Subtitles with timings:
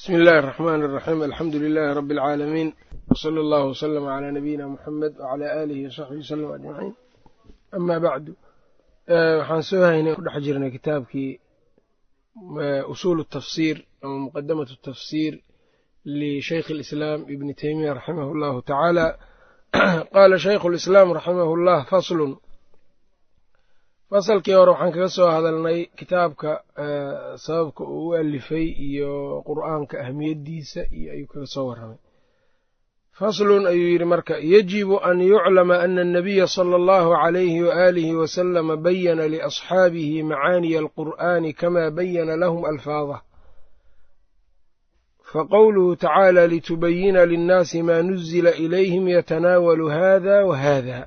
[0.00, 2.68] bismi illaahi araxmaani araxiim alxamdu lilaahi rabbi alcaalamiin
[3.12, 6.94] wsala allahu waslama calaa nabiyina muxamed wacalaa aalihi wasaxbihi wasalama ajmaciin
[7.78, 8.32] amaa bacdu
[9.14, 11.32] eh, waxaan soo haynay ku dhex jirnay kitaabkii
[12.64, 15.34] eh, usuulu tafsiir ama muqadamatu tafsiir
[16.20, 19.06] lishaykhi alislaam ibni teymiya raximahu allahu tacaala
[20.14, 22.32] qaala shaykhu lislaam raximahu llah faslun
[24.10, 26.50] fasalkii hore waxaan kaga soo hadalnay kitaabka
[27.44, 31.98] sababka uu u alifay iyo qur'aanka ahmiyaddiisa iyo ayuu kaga soo warramay.
[33.18, 39.24] Faslun ayuu yidhi marka yajibu an yuclama ana annabiya sala allahu calayhi waaalihi wasalama bayana
[39.32, 43.20] liasxaabihi macaaniya alqur'aani kama bayana lahum alfaadah
[45.32, 50.98] faqowluhu tacaala litubayina linnaasi maa nuzila ilayhim yatanaawalu hada wa hada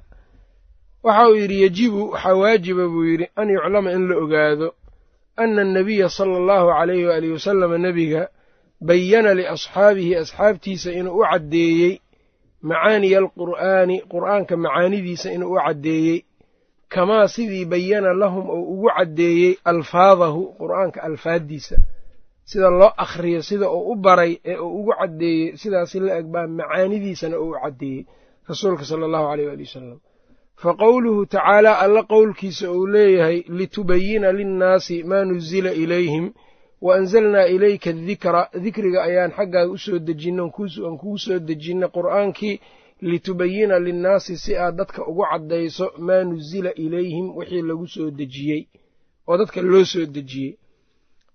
[1.03, 4.67] waxa uu yidhi yejibu waxaa waajiba buu yidhi an yuclama in la ogaado
[5.41, 8.21] ana annabiya sala allahu calayhi waalihi wasalama nebiga
[8.87, 11.93] bayana liasxaabihi asxaabtiisa inuu u caddeeyey
[12.69, 16.17] macaaniya alqur'aani qur'aanka macaanidiisa inuu u caddeeyey
[16.93, 21.75] kamaa sidii bayana lahum oo ugu caddeeyey alfaadahu qur'aanka alfaaddiisa
[22.49, 26.47] sida loo akhriyo sida uu u baray ee uu ugu caddeeyey sidaasi la eg baa
[26.59, 28.01] macaanidiisana uu u caddeeyey
[28.49, 29.99] rasuulka sala allahu aleyh waali wasalam
[30.61, 36.33] faqowluhu tacaala alla qowlkiisa uu leeyahay litubayina linnaasi maa nuzila ilayhim
[36.81, 42.59] wa anzalnaa ilayka adikra dikriga ayaan xaggaaga u soo dejinay aan kugu soo dejinay qur'aankii
[43.01, 48.67] litubayina linnaasi si aad dadka ugu caddayso maa nuzila ilayhim wixii lagu soo dejiyey
[49.27, 50.57] oo dadka loo soo dejiyey.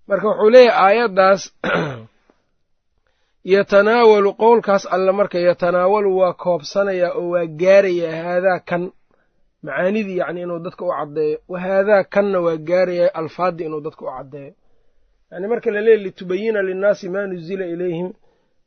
[0.09, 1.53] Marka wuxuu leeyahay aayaddaas
[3.55, 8.93] yatanaawalu qowlkaas alle marka yatanaawalu waa koobsanayaa oo waa gaarayaa haadaa kan
[9.63, 11.39] macaanidii yacni inuu dadka u caddeeyo.
[11.49, 14.53] Wa haadaa kanna waa gaarayaa alfaaddii inuu dadka u caddeeyo.
[15.31, 18.13] Yacni marka la leeya litubayina linnaasi maa nuzila ilayhim.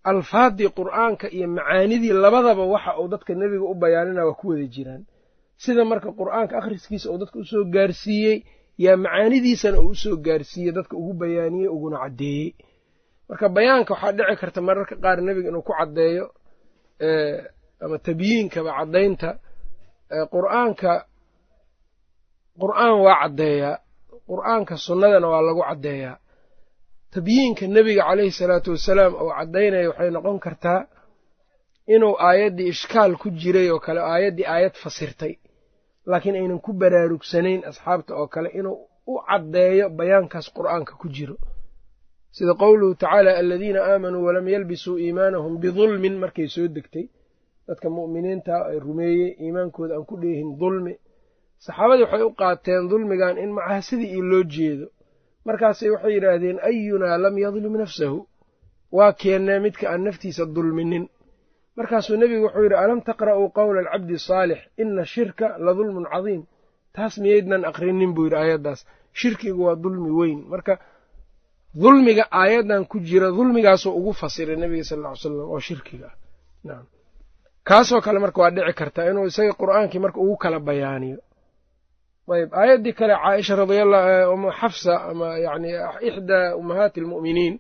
[0.03, 5.03] Alfaaddii qur'aanka iyo macaanidii labadaba waxa uu dadka nebiga u bayaanina waa ku wada jiraan.
[5.58, 8.38] Sida marka qur'aanka akhriskiisa uu dadka u soo gaarsiiyey
[8.78, 12.50] yaa macaanidiisana uu u soo gaarsiiyey dadka ugu bayaaniyey uguna caddeeyey.
[13.30, 16.25] Marka bayaanka waxaa dhici karta mararka qaar nebiga inuu ku caddeeyo
[17.84, 19.30] ama tabyiinkaba caddaynta
[20.34, 20.92] qur'aanka
[22.62, 23.76] qur'aan waa caddeeyaa
[24.30, 26.16] qur'aanka sunnadana waa lagu caddeeyaa
[27.14, 30.80] tabyiinka nebiga caleyhi salaatu wasalaam oo caddaynaya waxay noqon kartaa
[31.96, 35.34] inuu aayaddii ishkaal ku jiray oo kale aayaddii aayad fasirtay.
[36.10, 38.78] Laakiin aynan ku baraarugsanayn asxaabta oo kale inuu
[39.12, 41.36] u caddeeyo bayaankaas qur'aanka ku jiro.
[42.36, 47.06] Sida qowluhu tacaala aladiina aamanuu walam yalbisuu iimaanahum bidulmin markay soo degtay
[47.72, 50.94] dadka mu'miniinta ay rumeeyey iimaankooda aan ku dheehin dulmi.
[51.66, 54.86] Saxaabadii waxay u qaateen dulmigan in macaha sidii io loo jeedo.
[55.48, 58.20] Markaasay waxay yidhaahdeen ayunaa lam yadlim nafsahu?
[58.98, 61.06] Waa keennee midka aan naftiisa dulminin.
[61.78, 64.60] Markaasuu nebigu wuxuu yidhi alam taqra'uu qowla alcabdi saalix?
[64.81, 66.44] Ina shirka la dulmun cadiim.
[66.96, 68.80] Taas miyaydnan aqrinin buu yidhi aayaddaas.
[69.20, 70.40] Shirkigu waa dulmi weyn.
[70.54, 70.74] Marka
[71.84, 76.10] dulmiga aayaddan ku jira dulmigaasuu ugu fasiray nebiga sal ll ly slam oo shirkiga.
[76.74, 76.84] Ah
[77.68, 81.20] kaasoo kale marka waa dhici kartaa inuu isaga qur'aankii marka ugu kala bayaaniyo.
[82.36, 85.70] Ayb aayaddii kale caaisha radiallahu xafsa ama yani
[86.10, 87.56] ixdaa ummahaati almu'miniin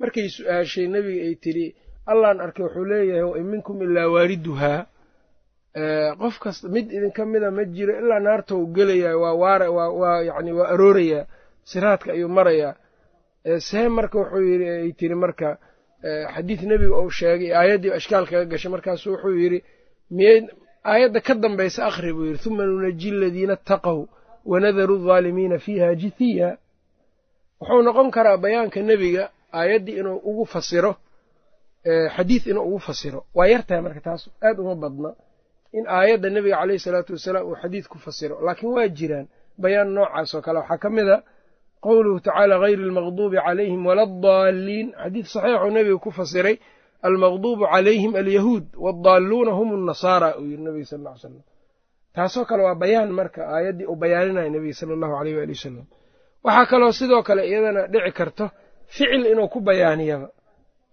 [0.00, 1.66] markay su'aashay nebiga ay tidhi
[2.10, 4.80] allaan arkay wuxuu leeyahay wa in minkum ilaa waariduhaa.
[6.20, 10.68] Qof kasta mid idinka mida ma jiro ilaa naartou gelayaa waa waara waa yani waa
[10.74, 11.24] aroorayaa
[11.70, 12.74] siraadka ayuu marayaa.
[13.66, 15.48] See marka wuxuu yidhi ay tiri marka
[16.34, 19.58] xadiid nebiga uu sheegay aayaddii ashkaal kaga gashay markaasu wuxuu yidhi
[20.16, 20.38] miyay
[20.90, 23.98] aayadda ka dambaysa akhri buu yidhi huma nunaji aladiina ataqow
[24.50, 26.48] wanadaru aldaalimiina fiiha jithiya
[27.60, 29.24] wuxuu noqon karaa bayaanka nebiga
[29.58, 30.92] aayaddii inuu ugu fasiro
[32.16, 33.20] xadiid inuu ugu fasiro.
[33.36, 35.10] Waa yartahay marka taas aad uma badna
[35.78, 39.26] in aayadda nebiga caleyhi salaatu wasalaam uu xadiid ku fasiro laakiin waa jiraan
[39.62, 40.58] bayaan noocaas oo kale.
[40.62, 41.22] Waxaa ka mid a
[41.84, 46.56] qowluhu tacaala hayri almaqduubi calayhim wala addaaliin xadiid saxiixuu nebiga ku fasiray
[47.08, 51.34] almaqduubu calayhim alyahuud waaldaalluuna hum annasaara uu yidhi nebiga sal ll slam
[52.16, 55.86] taasoo kale waa bayaan marka aayaddii uu bayaaninaya nebiga sala allahu aleyh waali wasalam
[56.46, 58.44] waxaa kaloo sidoo kale iyadana dhici karto
[58.86, 60.28] ficil inuu ku bayaaniyaba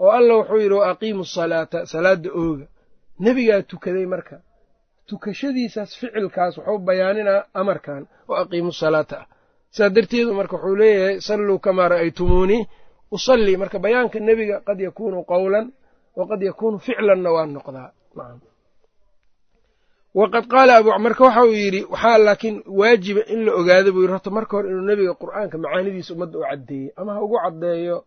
[0.04, 2.66] oo alla wuxuu yidhi wa aqiimu asalaata salaadda ooga.
[3.26, 4.36] Nebigaa tukaday marka.
[5.10, 9.28] Tukashadiisaas ficilkaas wuxuu bayaaninaa amarkan wa aqiimu salaata ah
[9.74, 12.62] sidaa darteedu marka wuxuu leeyahay salluu kamaa ra'aytumuunii
[13.12, 13.58] usallii.
[13.58, 15.66] Marka bayaanka nebiga qad yakuunu qowlan
[16.16, 17.90] waqad yakuunu ficlanna waa noqdaa.
[20.14, 24.14] Waqad qaala marka waxa uu yidhi waxaa laakiin waajiba in la ogaado buu yidhi.
[24.14, 27.98] Horta marka hore inuu nebiga qur'aanka macaanidiisa ummadda u caddeeyey ama ha ugu caddeeyo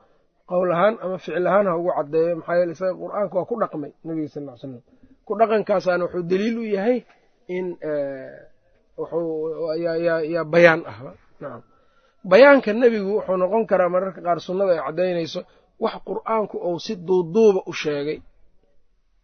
[0.46, 3.92] qowl ahaan ama ficil ahaan ha ugu caddeeyo maxaa yeele isaga qur'aanka waa ku dhaqmay
[4.06, 4.82] nebiga sal ly slam
[5.26, 7.02] ku dhaqankaasaana wuxuu daliil u yahay
[7.50, 7.74] in
[10.30, 10.98] yaa bayaan ah.
[11.02, 11.25] nacam
[12.24, 15.40] bayaanka nebigu wuxuu noqon karaa mararka qaar sunnada ay caddaynayso
[15.78, 18.18] wax qur'aanku uu si duuduuba u sheegay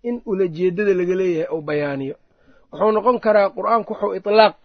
[0.02, 2.16] in ulajeedada laga leeyahay uu bayaaniyo.
[2.72, 4.56] Wuxuu noqon karaa qur'aanku wuxuu ilaaq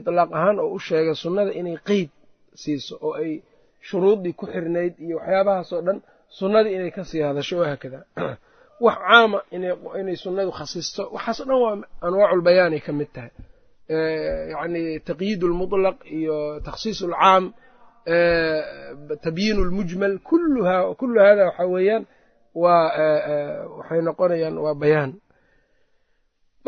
[0.00, 2.10] itlaaq ahaan oo u sheegay sunnada inay qeyd
[2.54, 3.42] siiso oo ay
[3.80, 7.98] shuruuddii ku xirnayd iyo waxyaabahaasoo dhan sunnadii inay ka sii hadasho oo haakada
[8.84, 9.38] wax caama
[10.00, 11.76] inay sunnadu khasisto waxaasoo dhan waa
[12.06, 13.30] anwaaculbayaanay ka mid tahay
[14.52, 16.36] yacni taqyiid lmutlaq iyo
[16.66, 17.44] takhsiis alcaam
[19.24, 22.04] tabyiin lmujmal kulluha kullu hada waxaa weeyaan
[22.62, 22.86] waa
[23.78, 25.12] waxay noqonayaan waa bayaan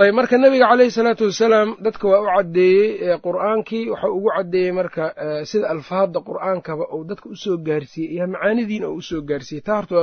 [0.03, 5.05] ayb marka nabiga caleyhi salaatu wasalaam dadka waa u caddeeyey qur'aankii waxau ugu caddeeyey marka
[5.51, 9.77] sida alfaadda qur'aankaba uu dadka u soo gaarsiiyey iyo macaanidiina uu u soo gaarsiiyey taa
[9.79, 9.95] horta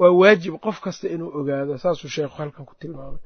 [0.00, 3.20] waa waajib qof kasta inuu ogaado saasuu sheekhu halkan ku tilmaamay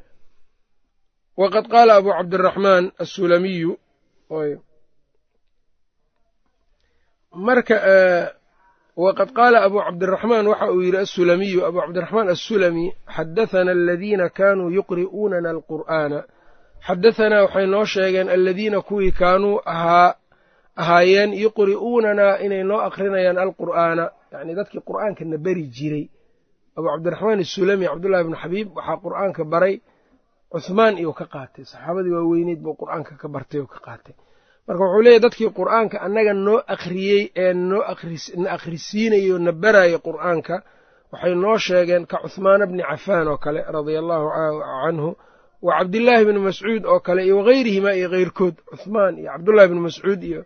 [1.41, 3.73] waqad qaala abu cabdiraxmaan assulamiyu
[7.47, 7.77] marka
[9.05, 12.87] waqad qaala abu cabdiraxmaan waxa uu yidhi assulamiyu abu cabdiraxmaan assulami
[13.17, 16.19] xadathana aladiina kaanuu yuqri'uunana alqur'aana
[16.87, 20.11] xadahanaa waxay noo sheegeen aladiina kuwii kaanuu ahaa
[20.83, 26.05] ahaayeen yuqri'uunanaa inay noo akrinayaan alqur'aana yacni dadkii qur'aankana beri jiray
[26.79, 29.75] abu cabdiraxmaan asulami cabdullahi bnu xabiib waxaa qur'aanka baray
[30.52, 31.64] cuhmaan iyuu ka qaatay.
[31.64, 34.14] Saxaabadii waaweyneyd buu qur'aanka ka bartay oo ka qaatay.
[34.69, 37.82] Marka wuxuu leeyahy dadkii qur'aanka annaga noo akhriyey ee noo
[38.43, 40.56] na akhrisiinayo na baraayo qur'aanka
[41.12, 44.26] waxay noo sheegeen ka cuhmaana bni cafaan oo kale radia allahu
[44.84, 45.10] canhu
[45.66, 50.20] wa cabdillaahi bni mascuud oo kale iyo wagayrihimaa iyo keyrkood cuhmaan iyo cabdullahi bni mascuud
[50.31, 50.40] iyo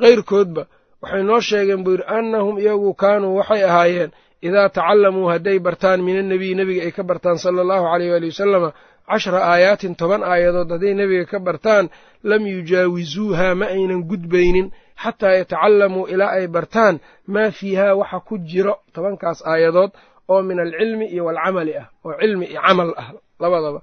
[0.00, 0.62] keyrkoodba
[1.02, 4.10] waxay noo sheegeen buu yidhi annahum iyagu kaanuu waxay ahaayeen
[4.46, 8.70] idaa tacallamuu hadday bartaan min annebiy nebiga ay ka bartaan sala allahu aleyh waali wasalama
[9.10, 11.86] cashra aayaatin toban aayadood hadday nebiga ka bartaan
[12.30, 14.66] lam yujaawisuuha ma aynan gudbaynin
[15.02, 16.94] xataa yatacalamuu ilaa ay bartaan
[17.34, 19.90] maa fiihaa waxa ku jiro tobankaas aayadood
[20.32, 23.08] oo min alcilmi iyo waalcamali ah oo cilmi iyo camal ah
[23.42, 23.80] labadaba.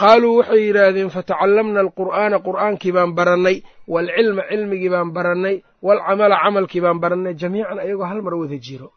[0.00, 3.56] Qaaluu waxay yidhaahdeen fatacallamna alqur'aana qur'aankii baan barannay
[3.94, 5.56] waalcilma cilmigii baan barannay
[5.86, 8.88] waalcamala camalkii baan barannay jamiican ayagoo hal mar wada jiro.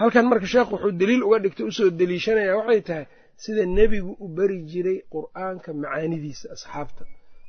[0.00, 3.04] Halkan marka sheekh wuxuu deliil uga dhigtay u soo deliishanaya waxay tahay
[3.42, 7.02] sida nebigu u beri jiray qur'aanka macaanidiisa asxaabta.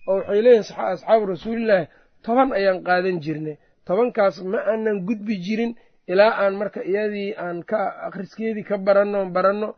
[0.10, 1.86] oo waxay leeyihiin asxaabu rasuulillaahi
[2.26, 3.56] toban ayaan qaadan jirnay.
[3.88, 5.72] Tobankaas ma aanan gudbi jirin
[6.12, 9.70] ilaa aan marka iyadii aan ka akhriskeedii ka baranno baranno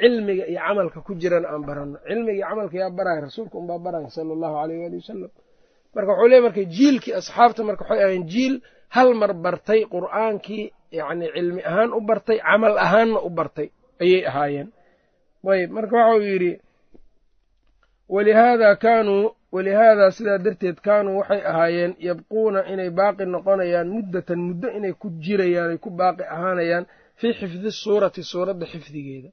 [0.00, 1.96] cilmiga iyo camalka ku jiran aan baranno.
[2.08, 5.30] Cilmiga iyo camalka yaa baraya rasuulka unbaa baraya sala allahu aleyh waali wasalam
[5.94, 8.54] marka wuxuu leey marka jiilkii asxaabta marka waxay ahayn jiil
[8.96, 10.64] hal mar bartay qur'aankii
[10.98, 13.68] yacni cilmi ahaan u bartay camal ahaanna u bartay
[14.02, 14.68] ayay ahaayeen
[15.52, 16.52] ayb marka waxau yidhi
[18.08, 24.92] walihaada kaanuu walihaadaa sidaa darteed kaanuu waxay ahaayeen yabquuna inay baaqi noqonayaan muddatan muddo inay
[24.92, 26.84] ku jirayaan ay ku baaqi ahaanayaan
[27.20, 29.28] fii xifdi suurati suuradda xifdigeeda.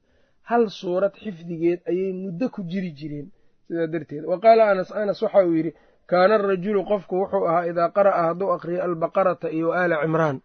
[0.50, 3.28] Hal suurad xifdigeed ayay muddo ku jiri jireen
[3.68, 4.24] sidaa darteed.
[4.32, 5.72] Wa qaala anas anas waxa uu yidhi
[6.12, 10.38] kaana arajulu qofku wuxuu ahaa idaa qara'a hadduu akhriyo albaqarata iyo aala cimraan.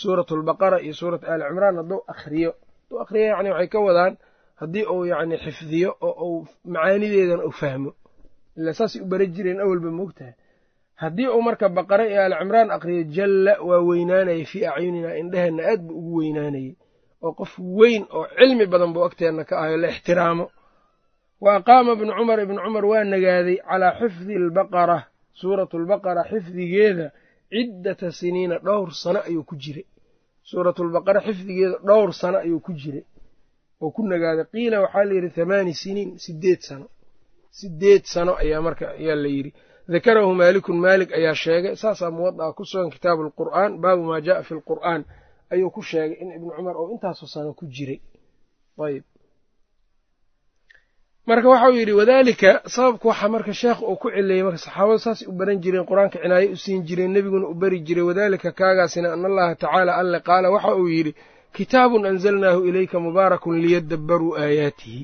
[0.00, 2.50] Suuratu albaqara iyo suurat aali cimraan hadduu akhriyo.
[2.82, 4.14] Hadduu akhriyo yacni waxay ka wadaan
[4.60, 7.90] haddii uu yacni xifdiyo oo uu macaanideedana u fahmo.
[8.58, 10.34] Ila saasay u bara jireen awalba moogtahay.
[11.02, 15.80] Haddii uu marka baqara iyo aali cimraan aqriyo jalla waa weynaanayay fii acyuninaa indheheenna aad
[15.86, 16.72] buu ugu weynaanayey
[17.24, 20.46] oo qof weyn oo cilmi badan buu agteenna ka ahayo la ixtiraamo.
[21.44, 24.98] Wa aqaama ibnu cumar ibnu cumar waa nagaaday calaa xifdi albaqara
[25.40, 27.06] suuratu albaqara xifdigeeda
[27.52, 29.86] ciddata siniina dhowr sano ayuu ku jiray.
[30.50, 33.04] Suuratulbaqara xifdigeeda dhowr sano ayuu ku jiray
[33.82, 36.86] oo ku nagaaday qiila waxaa la yidhi thamaani siniin sideed sano.
[37.58, 39.50] Sideed sano ayaa marka ayaa la yidhi.
[39.92, 41.74] Dakarahu maalikun maalik ayaa sheegay.
[41.82, 45.00] Saasaa muwada'a ku sugan kitaabu alqur'aan baabu maa ja'a fi lqur'aan
[45.52, 47.98] ayuu ku sheegay in ibnu cumar oo intaasoo sano ku jiray.
[48.86, 49.04] Ayb
[51.28, 55.32] marka waxau yidhi wadaalika sababku waxa marka sheekh uu ku cileeyey marka saxaabadu saasay u
[55.38, 59.54] baran jireen qur'aanka cinaaye u siin jireen nebiguna u bari jiray wadaalika kaagaasina ana allaha
[59.62, 60.46] tacaala alle qaala.
[60.54, 61.12] Waxa uu yidhi
[61.56, 65.02] kitaabun anzalnaahu ilayka mubaarakun liyadabbaruu aayaatihi.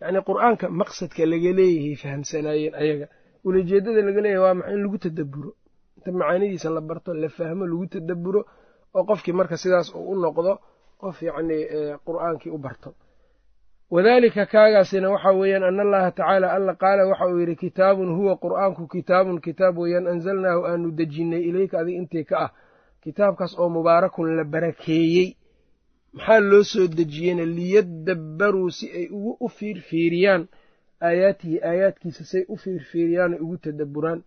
[0.00, 3.06] Yacnii qur'aanka maqsadka laga leeyahay fahamsanaayeen ayaga
[3.46, 5.50] ulajeeddada laga leeyahay waa maxa in lagu tadabburo?
[5.96, 8.40] Inta macaanidiisa la barto la fahmo lagu tadabburo
[8.94, 10.52] oo qofkii marka sidaas uu u noqdo
[11.00, 11.62] qof yacnii
[12.06, 12.90] qur'aankii u barto.
[13.90, 18.82] Wadaalika kaagaasina waxa weeyaan ana allaha tacaala alla qaala waxa uu yidhi kitaabun huwa qur'aanku
[18.94, 22.50] kitaabun kitaab weeyaan anzalnaahu aanu dejinnay ilayka adiga intii ka ah.
[23.04, 25.28] Kitaabkaas oo mubaarakun la barakeeyey
[26.16, 30.42] maxaa loo soo dejiyeyna liyadabbaruu si ay ugu u fiirfiiriyaan
[31.06, 34.20] aayaatihi aayaadkiisa say u fiirfiiriyaan ugu tadabburaan.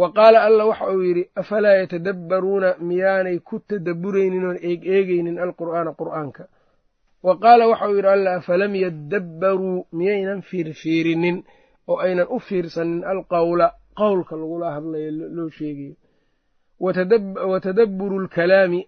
[0.00, 2.68] Wa qaala alla waxa uu yidhi afalaa yatadabbaruuna?
[2.88, 6.42] Miyaanay ku tadabburaynin oon eeg eegaynin alqur'aana qur'aanka.
[7.22, 9.86] Wa qaala waxa uu yidhi alla afalam yadabbaruu?
[9.92, 11.44] Miyaynan fiirfiirinin
[11.88, 13.66] oo aynan u fiirsanin alqawla?
[14.00, 15.94] Qowlka lagula hadlayo loo sheegayo.
[17.50, 18.28] Wa tadabburu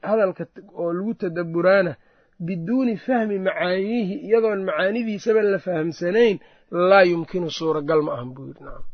[0.03, 1.95] hadalka oo lagu tadabburaana
[2.40, 6.38] biduuni fahmi macaaniihi iyadoon macaanidiisaba la fahamsanayn
[6.71, 8.62] laa yumkinu suuragal ma ahan buu yidhi.
[8.64, 8.85] Nacam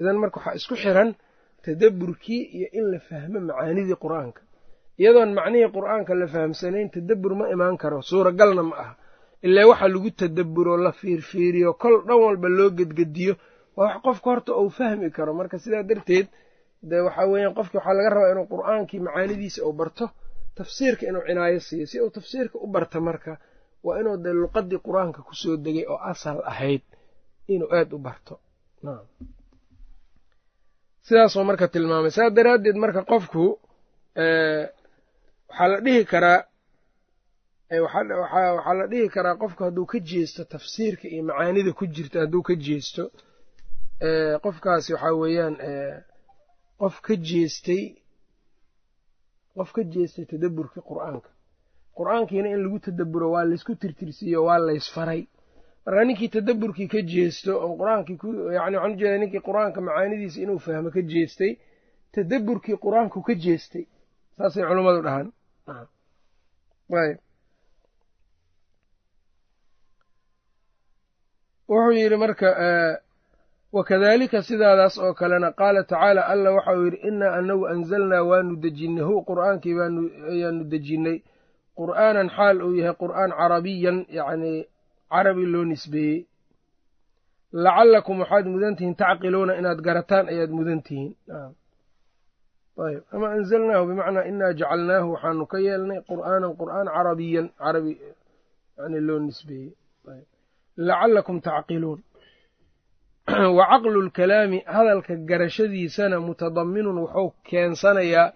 [0.00, 1.10] idan marka waxaa isku xiran
[1.64, 4.40] tadabburkii iyo in la fahmo macaanidii qur'aanka.
[5.00, 8.92] Iyadoon macnihii qur'aanka la fahamsanayn tadabbur ma imaan karo suuragalna ma aha.
[9.42, 13.34] Ilaa waxa lagu tadabburo la fiirfiiriyo kol dhan walba loo gedgediyo.
[13.76, 15.34] Waa wax qofka horta uu fahmi karo.
[15.34, 16.26] Marka sidaa darteed
[16.82, 20.04] de waxaa weeyaan qofki waxaa laga rabaa inuu qur'aankii macaanidiisa uu barto
[20.58, 21.86] tafsiirka inuu cinaayo siiyo.
[21.86, 23.32] Si uu tafsiirka u barta marka
[23.84, 26.82] waa inuu dee luqadii qur'aanka ku soo degay oo asal ahayd
[27.54, 28.34] inuu aada u barto.
[31.06, 32.10] Sidaasoo marka tilmaamay.
[32.16, 33.44] Saas daraaddeed marka qofku
[35.48, 36.40] waxaa la dhihi karaa
[37.84, 42.54] waxaa la dhihi karaa qofku hadduu ka jeesto tafsiirka iyo macaanida ku jirta hadduu ka
[42.66, 43.02] jeesto
[44.44, 45.54] qofkaasi waxaa weeyaan
[46.80, 47.82] qof ka jeestay
[49.56, 51.28] qof ka jeestay tadabburkii qur'aanka.
[51.98, 55.22] Qur'aankiina in lagu tadabburo waa laysku tirtirsiiyo waa laysfaray
[55.86, 58.16] marka ninkii tadabburkii ka jeesto oo qur'aankii
[58.56, 61.52] yani waxaan ujeeda ninkii qur'aanka macaanidiisa inuu fahmo ka jeestay
[62.14, 63.84] tadabburkii qur'aanku ka jeestay.
[64.36, 65.28] Saasay culummadu dhahaan.
[71.68, 72.48] Wuxuu yidhi marka
[73.76, 79.14] wakadaalika sidaadaas oo kalena qaala tacaala alla waxau yidhi innaa anagu anzalnaa waanu dejinnay hu
[79.28, 79.74] qur'aankii
[80.32, 81.16] ayaanu dejinnay
[81.78, 84.58] qur'aanan xaal uu yahay qur'aan carabiyan yacnii
[85.12, 86.18] carabi loo nisbeeyey
[87.64, 91.12] lacallakum waxaad mudan tihiin tacqiluuna inaad garataan ayaad mudan tihiin
[92.86, 97.92] ayb ama anzalnaahu bimacnaa inaa jacalnaahu waxaanu ka yeelnay qur'aanan qur'aan carabiyan carabi
[98.78, 99.70] yani loo nisbeeyey
[100.88, 102.00] lacallakum tacqiluun
[103.56, 108.32] wa caqlu lkalaami hadalka garashadiisana mutadaminun wuxuu keensanayaa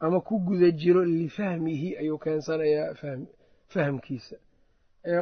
[0.00, 2.94] ama ku guda jiro lifahmihi ayuu keensanayaa
[3.68, 4.36] fahamkiisa.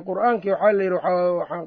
[0.09, 1.01] Qur'aankii waxaa la yidhi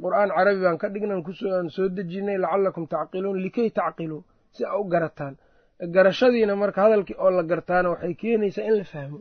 [0.04, 4.84] qur'aan carabi baan ka dhignan aan soo dejinay lacallakum tacqiluun likay tacqiluu si a u
[4.86, 5.36] garataan.
[5.82, 9.20] Garashadiina marka hadalkii oo la gartaana waxay keenaysaa in la fahmo.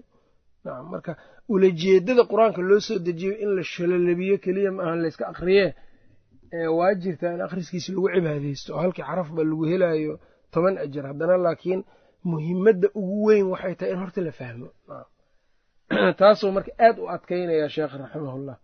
[0.65, 1.17] Nacam marka
[1.49, 5.75] ulajeedada qur'aanka loo soo dejiyo in la shalalabiyo keliya ma ahan layska akriye
[6.52, 11.07] waa jirtaa in akhriskiisa lagu cibaadeysto oo halkii xarafba lagu helayo toban ajar.
[11.07, 11.85] Haddana laakiin
[12.25, 14.69] muhimadda ugu weyn waxay tahay in horta la fahmo.
[16.19, 18.57] Taasuu marka aad u adkaynaya sheekh raximahullah.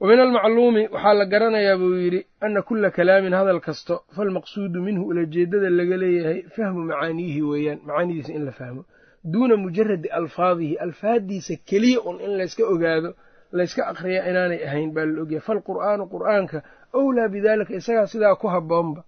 [0.00, 5.04] Wa min almacluumi waxaa la garanayaa buu yidhi ana kula kalaamin hadal kasto falmaqsuudu minhu
[5.06, 7.80] ulajeedada laga leeyahay fahmu macaaniihi weeyaan.
[7.84, 8.84] Macaanidiisa in la fahmo.
[9.24, 13.14] Duuna mujaradi alfaadihi alfaaddiisa keliya un in layska ogaado
[13.58, 15.44] layska akriya inaanay ahayn baa la ogyahay.
[15.48, 16.58] Falqur'aanu qur'aanka
[16.98, 19.02] owlaa bidaalika isagaa sidaa ku habboonba.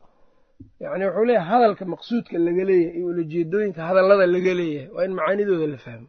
[0.83, 5.67] Yacni wuxuu leeyahay hadalka maqsuudka laga leeyahay iyo ulajeedooyinka hadallada laga leeyahay waa in macaanidooda
[5.75, 6.09] la fahmo.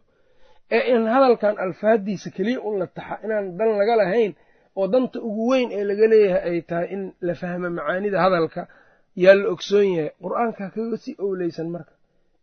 [0.75, 4.32] Ee in hadalkan alfaaddiisa keliya un la taxa inaan dan laga lahayn
[4.80, 8.62] oo danta ugu weyn ee laga leeyahay ay tahay in la fahmo macaanida hadalka
[9.24, 10.12] yaa la ogsoon yahay.
[10.24, 11.94] Qur'aanka kaga sii owleysan marka.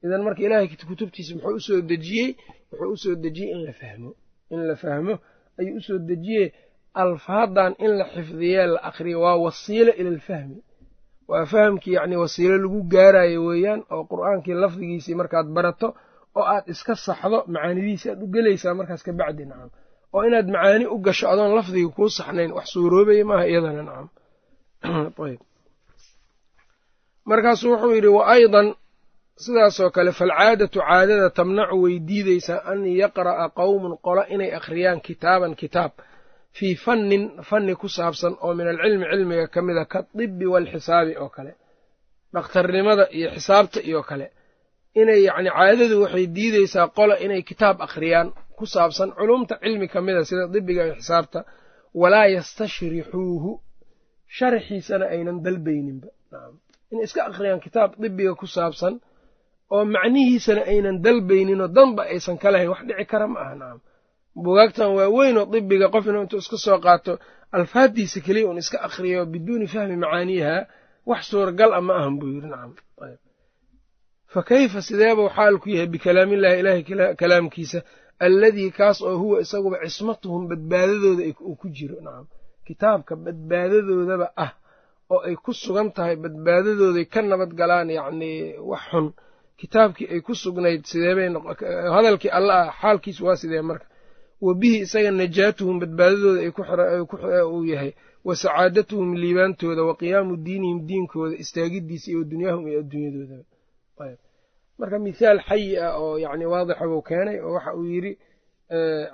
[0.05, 2.29] Idan marka ilaahay kutubtiisa muxuu u soo dejiyey?
[2.73, 4.11] Wuxuu u soo dejiyey in la fahmo.
[4.55, 5.15] In la fahmo
[5.61, 6.49] ayuu u soo dejiyey
[7.03, 10.59] alfaadan in la xifdiyee la akriyo waa wasiilo ila alfahmi.
[11.29, 15.89] Waa fahamkii yacni wasiilo lagu gaarayo weeyaan oo qur'aankii lafdigiisii markaad barato
[16.37, 19.71] oo aad iska saxdo macaanidiisi aad u gelaysaa markaas ka bacdi nacam
[20.13, 24.09] oo inaad macaani u gasho adoon lafdiga kuu saxnayn wax suuroobaya maaha iyadana nacam
[25.27, 25.41] ayb
[27.31, 28.67] markaasuu wuxuu yidhi wa aydan
[29.45, 35.93] sidaasoo kale falcaadatu caadada tamnacu way diideysaa an yaqra'a qowmun qola inay akhriyaan kitaaban kitaab
[36.57, 41.53] fii fannin fanni ku saabsan oo min alcilmi cilmiga ka mida kadibbi waalxisaabi oo kale
[42.35, 44.27] dhakhtarnimada iyo xisaabta iyo kale.
[45.01, 48.29] Inay yacni caadadu waxay diideysaa qola inay kitaab akhriyaan
[48.59, 51.41] ku saabsan culumta cilmi ka mida sida dibiga iyo xisaabta
[52.01, 53.51] walaa yastashrixuuhu
[54.37, 56.09] sharaxiisana aynan dalbayninba.
[56.93, 58.95] Inay iska akhriyaan kitaab dibiga ku saabsan
[59.75, 63.81] oo macnihiisana aynan dalbayninoo danba aysan ka lahayn wax dhici kara ma aha nacam
[64.45, 67.13] bugaagtan waa weyn oo dibiga qof inuu intuu iska soo qaato
[67.57, 70.55] alfaaddiisa keliya uun iska akhriyo biduuni fahmi macaaniiha
[71.11, 72.73] wax suuragal a ma ahan buu yidhi nacam
[74.33, 76.83] fa kayfa sideebuu xaalku yahay bikalaamillahi ilaahay
[77.21, 77.79] kalaamkiisa
[78.27, 82.27] alladii kaas oo huwa isaguba cismatuhum badbaadadooda uu ku jiro nacam
[82.67, 84.53] kitaabka badbaadadoodaba ah
[85.13, 88.37] oo ay ku sugan tahay badbaadadooday ka nabad galaan yacnii
[88.71, 89.07] wax xun
[89.61, 91.29] kitaabkii ay ku sugnayd sideebay
[91.97, 93.87] hadalkii alla ah xaalkiisu waa sidee marka?
[94.41, 97.93] Wa bihi isaga najaatuhum badbaadadooda uu yahay.
[98.25, 99.83] Wa sacaadatuhum liibaantooda.
[99.89, 103.45] Wa qiyaamu diinihim diinkooda istaagidiisa iyo dunyaahum iyo adduunyadoodaba
[104.81, 108.13] marka mithaal xayi ah oo yacni waadixa buu keenay oo waxa uu yidhi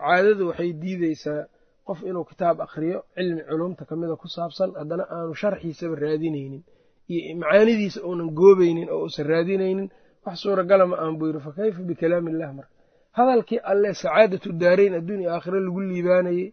[0.01, 1.43] caadadu waxay diideysaa
[1.87, 6.63] qof inuu kitaab akhriyo cilmi culumta ka mida ku saabsan haddana aanu sharxiisaba raadinaynin.
[7.11, 9.89] Iyo macaanidiisa uunan goobaynin oo uusan raadinaynin
[10.27, 12.51] wax suuragala ma aan buu yidhi fa kayfa bikalaami illah?
[12.59, 12.73] Marka
[13.19, 16.49] hadalkii alle sacaadatu daarayn adduunya aakhire lagu liibaanayey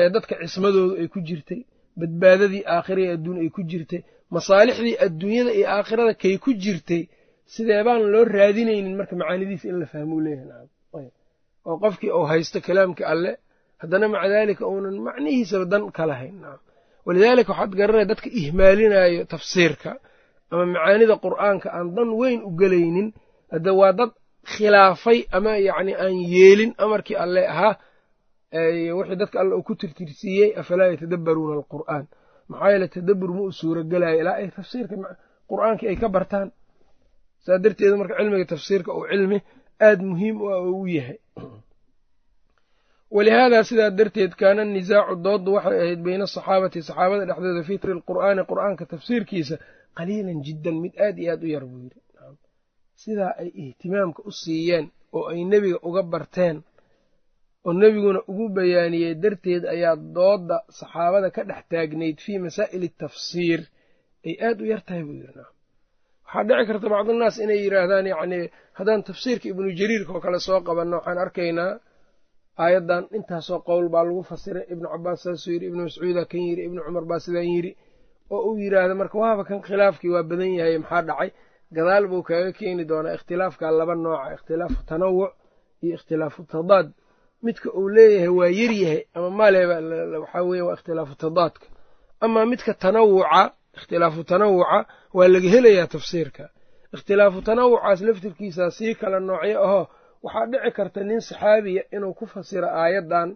[0.00, 1.60] ee dadka cismadoodu ay ku jirtay
[2.00, 4.00] badbaadadii aakhira ee adduun ay ku jirtay
[4.36, 7.02] masaalixdii adduunyada iyo aakhirada kay ku jirtay
[7.54, 8.94] sidee baan loo raadinaynin?
[9.00, 10.66] Marka macaanidiisa in la fahmuu leeyahay.
[11.68, 13.30] Oo qofkii uu haysto kalaamka alle
[13.82, 16.36] haddana maca daalika uunan macnihiisaba dan ka lahayn.
[16.42, 16.60] Nacam
[17.06, 19.90] walidaalika waxaad garanaya dadka ihmaalinayo tafsiirka
[20.50, 23.08] ama macaanida qur'aanka aan dan weyn u gelaynin
[23.52, 24.10] hadda waa dad
[24.52, 27.74] khilaafay ama yacni aan yeelin amarkii alle ahaa
[28.98, 32.04] wixii dadka alle uu ku tirtirsiiyey afalaa yatadabbaruuna alqur'aan?
[32.50, 34.94] Maxaa yeele tadabbur ma u suuragelayo ilaa ay tafsiirka
[35.50, 36.48] qur'aankii ay ka bartaan.
[37.44, 39.38] Saa darteeda marka cilmiga tafsiirka uu cilmi
[39.88, 41.18] aad muhiim u ah oo u yahay.
[43.10, 48.42] Walihaada sidaa darteed kaana nisaacu dooddu waxay ahayd bayna asaxaabati saxaabada dhexdooda fi tiri lqur'aani
[48.50, 49.56] qur'aanka tafsiirkiisa
[49.98, 52.00] qaliilan jiddan mid aad iyo aad u yar buu yidhi.
[53.02, 54.86] Sidaa ay ihtimaamka u siiyeen
[55.16, 56.56] oo ay nebiga uga barteen
[57.66, 63.60] oo nebiguna ugu bayaaniyey darteed ayaa doodda saxaabada ka dhex taagnayd fii masaa'ili tafsiir
[64.26, 65.42] ay aad u yar tahay buu yidhi.
[66.24, 68.44] Waxaa dhici karta bacdunaas inay yidhaahdaan yacnii
[68.78, 71.72] haddaan tafsiirka ibnu jariirka oo kale soo qabanno waxaan arkaynaa
[72.62, 74.64] aayaddan intaasoo qowl baa lagu fasiray.
[74.72, 77.70] Ibnu cabaas saasuu yidhi ibnu mascuuda kan yidhi ibnu cumar baa sidaan yidhi
[78.30, 81.30] oo uu yidhaahda marka waaba kan khilaafkii waa badan yahay maxaa dhacay?
[81.76, 85.32] Gadaal buu kaaga keeni doonaa ikhtilaafka laba nooca ikhtilaafu tanawuc
[85.82, 86.88] iyo ikhtilaafu tadaad.
[87.42, 89.74] Midka uu leeyahay waa yaryahay ama maleba
[90.22, 91.66] waxaa weeye waa ikhtilaafu tadaadka.
[92.20, 93.42] Amaa midka tanawuca
[93.78, 94.78] ikhtilaafu tanawuca
[95.16, 96.44] waa laga helayaa tafsiirka.
[96.94, 99.84] Ikhtilaafu tanawucaas laftirkiisaa sii kala noocyo ahoo
[100.22, 103.28] waxaa dhici karta nin saxaabiya inuu ku fasiro aayaddan.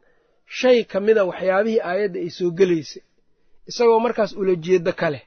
[0.58, 3.02] Shay ka mida waxyaabihii aayadda ay soo gelaysay
[3.70, 5.22] isagoo markaas ula jeedo ka leh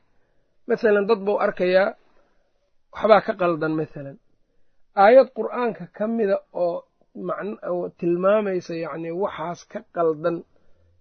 [0.70, 1.88] masalan dad buu arkayaa
[2.94, 4.18] waxbaa ka qaldan masalan
[5.04, 6.78] aayad qur'aanka ka mida oo
[7.72, 10.38] oo tilmaamaysa yacnii waxaas ka qaldan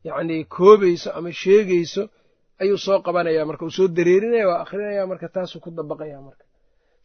[0.08, 2.02] yacnii koobayso ama sheegayso
[2.62, 3.62] ayuu soo qabanaya marka.
[3.66, 6.44] Uu soo dareerinaya waa akhrinaya marka taasuu ku dabaqaya marka.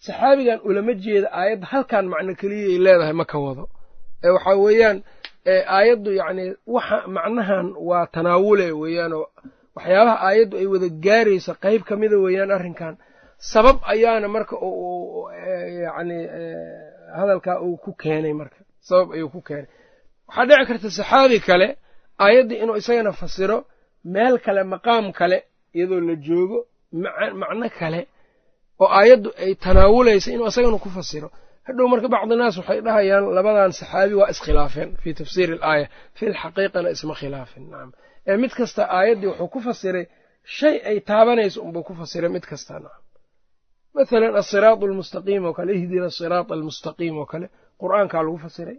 [0.06, 3.64] Saxaabigan ulama jeeda aayadda halkan macno keliyay leedahay ma ka wado.
[4.26, 4.98] Ee waxaa weeyaan
[5.78, 9.26] aayaddu yacnii waxa macnahan waa tanaawule weeyaanoo
[9.78, 12.94] waxyaabaha aayaddu ay wada gaarayso qayb ka mida weeyaan arrinkan.
[13.52, 14.56] Sabab ayaana marka
[15.86, 16.18] yacni
[17.20, 18.60] hadalkaa uu ku keenay marka.
[18.90, 19.68] Sabab ayuu ku keenay.
[20.28, 21.68] Waxaa dhici karta saxaabi kale
[22.26, 23.58] aayaddii inuu isagana fasiro
[24.14, 25.38] meel kale maqaam kale
[25.78, 26.60] iyadoo la joogo
[27.42, 28.02] macno kale
[28.84, 31.30] oo aayaddu ay tanaawulaysa inuu isagana ku fasiro.
[31.68, 35.88] Hadhow marka bacdinaas waxay dhahayaan labadan saxaabi waa iskhilaafeen fii tafsiiri alaaya.
[36.18, 37.92] Fi lxaqiiqana isma khilaafin nacam
[38.30, 40.06] ee mid kasta aayaddii wuxuu ku fasiray
[40.58, 43.04] shay ay taabanayso unbuu ku fasiray mid kasta nacam
[43.96, 47.48] mathalan asiraatu almustaqiim oo kale ihdina asiraata almustaqiim oo kale
[47.82, 48.78] qur'aankaa lagu fasiray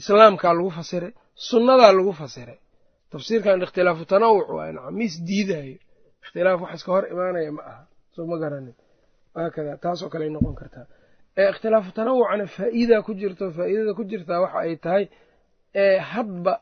[0.00, 1.12] islaamkaa lagu fasiray
[1.48, 2.58] sunnadaa lagu fasiray.
[3.12, 5.76] Tafsiirkan ikhtilaafu tanawuc waay nacam mis diidaayo.
[6.24, 7.82] Ikhtilaaf wax iska hor imaanaya ma aha
[8.14, 8.76] soo ma garanin.
[9.36, 10.86] Haakada taasoo kale ay noqon kartaa.
[11.52, 15.04] Ikhtilaafu tanawucana faa'iidaa ku jirto faa'iidada ku jirtaa waxa ay tahay
[16.12, 16.52] hadba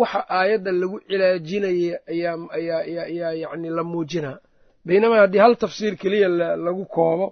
[0.00, 4.38] waxa aayadda lagu cilaajinaya ayaa yacni la muujinaa
[4.86, 6.28] baynamaa haddii hal tafsiir keliya
[6.66, 7.26] lagu koobo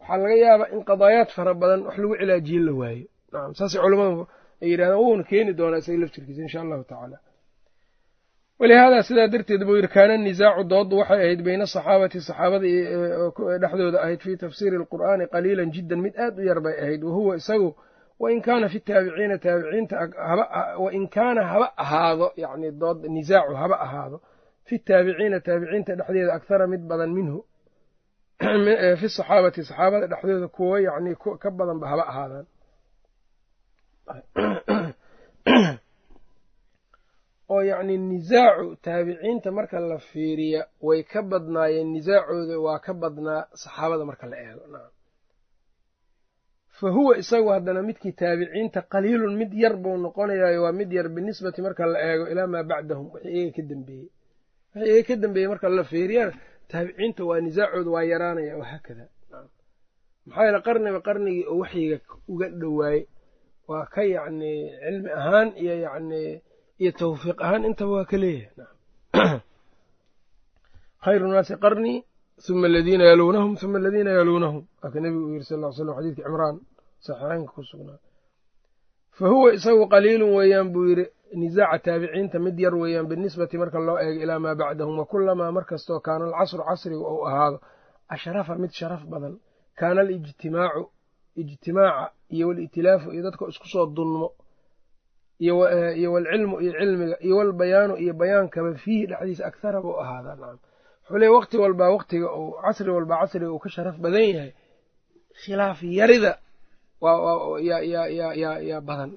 [0.00, 3.06] waxaa laga yaabaa in qadaayaad fara badan wax lagu cilaajiye la waayo.
[3.32, 4.22] Nacam saasay culamadu
[4.62, 7.18] ay yidhahdaan wuuna keeni doonaa isaga laftirkiisa insha allahu tacaala.
[8.60, 12.66] Walihaada sidaa darteed buu yidhi kaana nisaacu dooddu waxay ahayd bayna asaxaabati saxaabada
[13.62, 17.68] dhexdooda ahayd fii tafsiiri alqur'aani qaliilan jiddan mid aad u yar bay ahayd wahuwa isagu
[18.22, 19.96] wain kaana fi taabiciina taabiciinta
[20.84, 24.16] wain kaana haba ahaado yani dood nisaacu haba ahaado
[24.68, 27.38] fi taabiciina taabiciinta dhexdeeda akhara mid badan minhu
[29.00, 32.46] fi saxaabati saxaabada dhexdooda kuwo yacni ka badanba haba ahaadaan
[37.52, 44.04] oo yacni nisaacu taabiciinta marka la fiiriya way ka badnaayeen nisaacooda waa ka badnaa saxaabada
[44.10, 44.62] marka la eego
[46.78, 51.62] fa huwa isagu haddana midkii taabiciinta qaliilun mid yar buu noqonayaayo waa mid yar binisbati
[51.62, 53.10] marka la eego ilaa maa bacdahum.
[53.14, 54.08] Wixii iyaga ka dambeeyey.
[54.74, 56.32] Wixii iyaga ka dambeeyey marka la fiiriyana
[56.68, 59.08] taabiciinta waa nisaacooda waa yaraanaya wahaakada
[60.26, 63.04] maxaa yeele qarniba qarnigii oo waxyiga uga dhowaayey
[63.68, 64.52] waa ka yacni
[64.84, 66.42] cilmi ahaan iyo yacni
[66.78, 68.68] iyo tawfiiq ahaan intaba waa ka leeyahay.
[71.02, 72.04] Khayru naasi qarnii
[72.50, 76.56] uma aladiina yaluunahum uma aladiina yaluunahum waaka nebigu uu yiri sal slam xadiidka cimraan
[77.06, 77.98] saxiixeynka ku sugnaa
[79.18, 81.04] fa huwa isagu qaliilun weeyaan buu yidhi
[81.40, 85.64] nisaaca taabiciinta mid yar weeyaan binisbati marka loo eego ilaa maa bacdahum wa kulamaa mar
[85.70, 87.58] kastoo kaana alcasru casriga ou ahaado
[88.14, 89.34] ashrafa mid sharaf badan
[89.78, 90.82] kaana alijtimaacu
[91.40, 94.26] ijtimaaca iyo walitilaafu iyo dadka isku soo dunmo
[95.44, 95.54] iyo
[96.14, 100.58] walcilmu iyo cilmiga iyo walbayaanu iyo bayaankaba fiihi dhexdiisa akhara buu ahaadaa nacam
[101.20, 104.52] leey waqti walbaa waqtiga uu casri walbaa casriga uu ka sharaf badan yahay.
[105.42, 106.32] Khilaaf yarida
[108.68, 109.10] yaa badan.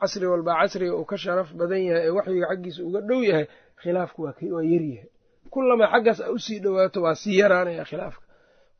[0.00, 3.46] Casri walbaa casriga uu ka sharaf badan yahay ee waxyiga xaggiisa uga dhow yahay
[3.82, 4.34] khilaafku waa
[4.72, 5.08] yaryahay
[5.52, 8.22] kulamaa xaggaas a u sii dhowaato waa sii yaraanaya khilaafka.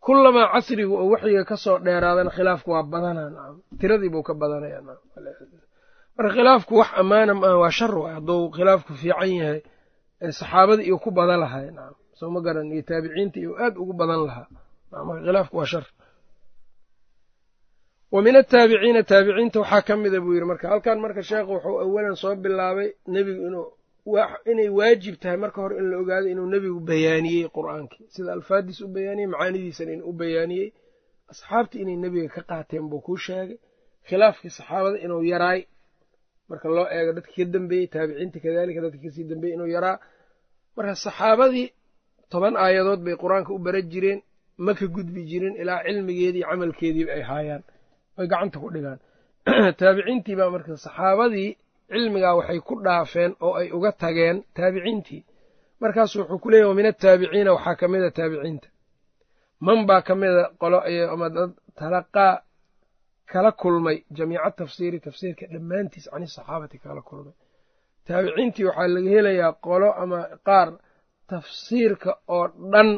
[0.04, 3.28] Kulamaa casrigu oo waxyiga ka soo dheeraadana khilaafku waa badanaa.
[3.34, 4.78] Nacam tiradiibuu ka badanaya
[6.16, 9.60] marka khilaafku wax ammaana maaha waa shar waay hadduu khilaafku fiican yahay
[10.20, 14.20] saxaabada iyo ku badan lahay nacam soo ma garan iyo taabiciinta iyo aad ugu badan
[14.26, 14.46] lahaa.
[14.92, 15.86] Marka khilaafku waa shar.
[18.12, 20.46] Wa min ataabiciina taabiciinta waxaa ka mida buu yidhi.
[20.46, 23.66] Marka halkan marka sheekhu wuxuu awalan soo bilaabay nebigu inuu
[24.50, 28.06] inay waajib tahay marka hore in la ogaado inuu nebigu bayaaniyey qur'aankii.
[28.14, 30.68] Sida alfaadiis u bayaaniyey macaanidiisana in u bayaaniyey.
[31.30, 33.58] Asxaabtii inay nebiga ka qaateen buu kuu sheegay.
[34.08, 35.60] Khilaafkii saxaabada inuu yaraay
[36.48, 39.98] marka loo eego dadkii ka dambeeyey taabiciinta kadalika dadkii ka sii dambeeyey inuu yaraa.
[40.76, 41.68] Marka saxaabadii
[42.30, 44.20] toban aayadood bay qur'aanka u bara jireen
[44.64, 47.62] ma ka gudbi jirin ilaa cilmigeedii camalkeediiba ay haayaan
[48.18, 49.00] ay gacanta ku dhigaan.
[49.80, 51.50] Taabiciintii baa marka saxaabadii
[51.90, 55.22] cilmigaa waxay ku dhaafeen oo ay uga tageen taabiciintii.
[55.80, 58.68] Markaasu wuxuu ku leeyahy min ataabiciina waxaa ka mida taabiciinta.
[59.64, 60.78] Man baa ka mida qolo
[61.14, 62.34] ama dad talaqaa
[63.32, 67.34] kala kulmay jamiica tafsiiri tafsiirka dhammaantiis cani saxaabati kala kulmay.
[68.06, 70.68] Taabiciintii waxaa laga helayaa qolo ama qaar
[71.30, 72.88] tafsiirka oo dhan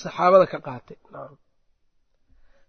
[0.00, 0.96] saxaabada ka qaatay.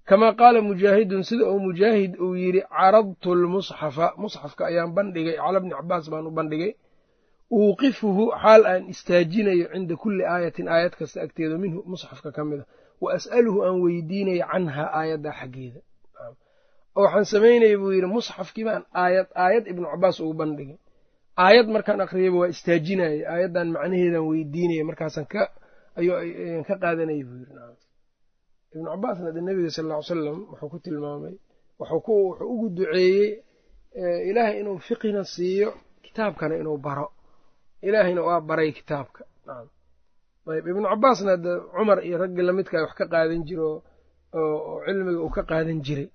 [0.09, 5.73] Kamaa qaala mujaahidun sida uu mujaahid uu yidhi caradtu lmusxafa musxafka ayaan bandhigay cala bni
[5.79, 6.71] cabaas baan u bandhigay.
[7.57, 12.65] Uuqifuhu xaal aan istaajinayo cinda kulli aayatin aayad kasta agteeda minhu musxafka ka mid a
[13.03, 15.79] wa as'aluhu aan weydiinayo canhaa aayaddaa xaggeeda
[16.97, 20.77] oo waxaan samaynaya buu yidhi musxafkii baan aayad aayad ibnu cabaas ugu bandhigay.
[21.45, 25.41] Aayad markaan akhriyaba waa istaajinaya aayaddan macnaheedaan weydiinaya markaasaan ka
[25.99, 27.53] ayaan ka qaadanaya buu yidhi
[28.75, 31.35] ibnu cabaasna de nebiga sal alla ly salam wuxuu ku tilmaamay
[31.79, 33.29] wuxuu ugu duceeyey
[34.29, 35.69] ilaahay inuu fiqina siiyo
[36.05, 37.07] kitaabkana inuu baro.
[37.87, 39.21] Ilaahayna waa baray kitaabka.
[40.51, 43.69] Ayb ibnu cabaasna de cumar iyo raggii lamidka wax ka qaadan jiro
[44.39, 46.07] oo cilmiga uu ka qaadan jiray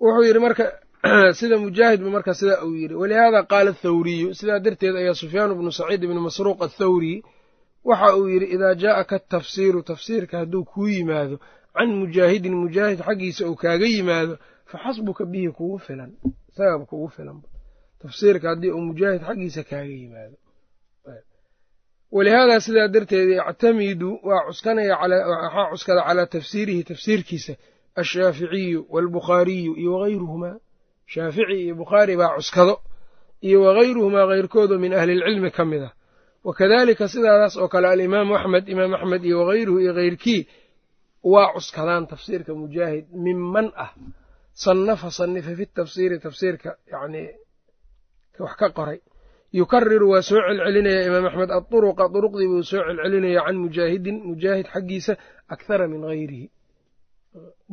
[0.00, 0.64] wuxuu yidhi marka
[1.38, 6.02] sida mujaahidba marka sidaa uu yidhi walihaada qaala athawriyu sidaa darteed ayaa sufyaan bnu saciid
[6.02, 7.22] ibni masruuq athawri
[7.84, 11.36] waxa uu yidhi idaa jaa'aka atafsiiru tafsiirka hadduu kuu yimaado
[11.76, 14.38] can mujaahidin mujaahid xaggiisa uu kaaga yimaado
[14.70, 16.10] fa xasbuka bihi kugu filan.
[16.50, 17.48] Isagaba kugu filanba
[18.02, 20.36] tafsiirka haddii uu mujaahid xaggiisa kaaga yimaado.
[22.10, 27.54] Walihaadaa sidaa darteed yactamidu waa cuskanaya waxaa cuskada calaa tafsiirihi tafsiirkiisa
[28.02, 30.56] ashaaficiyu waalbukhaariyu iyo wagayruhumaa
[31.12, 32.74] shaafici iyo bukhaari baa cuskado
[33.46, 35.92] iyo wagayruhumaa keyrkoodu min ahlilcilmi ka mid ah
[36.48, 40.40] wakadalika sidaadaas oo kale alimaamu axmed imaam axmed iyo wagayruhu iyo keyrkii
[41.32, 43.90] waa cuskadaan tafsiirka mujaahid minman ah
[44.64, 47.22] sannafa sannifa fi tafsiiri tafsiirka yani
[48.44, 48.98] wax ka qoray
[49.58, 55.12] yukariru waa soo celcelinaya imaam axmed aduruqa duruqdii buu soo celcelinaya can mujaahidin mujaahid xaggiisa
[55.54, 56.46] akhara min hayrihi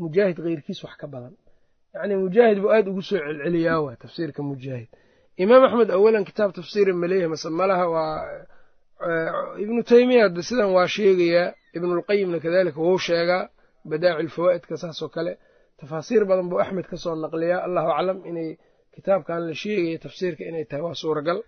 [0.02, 1.34] mujaahid keyrkiis wax ka badan.
[1.94, 4.90] Yacni mujaahid buu aada ugu soo celceliyaa waa tafsiirka mujaahid.
[5.44, 8.16] Imaam axmed awalan kitaab tafsiira maleeyahay mase malaha waa
[9.64, 13.44] ibnu teymiya sidan waa sheegayaa ibnulqayimna kadalika wuu sheegaa
[13.90, 15.34] badaaci lfawaa'idka saasoo kale.
[15.80, 18.50] Tafaasiir badan buu axmed ka soo naqliyaa allahu aclam inay
[18.96, 21.40] kitaabkan la sheegaya tafsiirka inay tahay waa suuragal.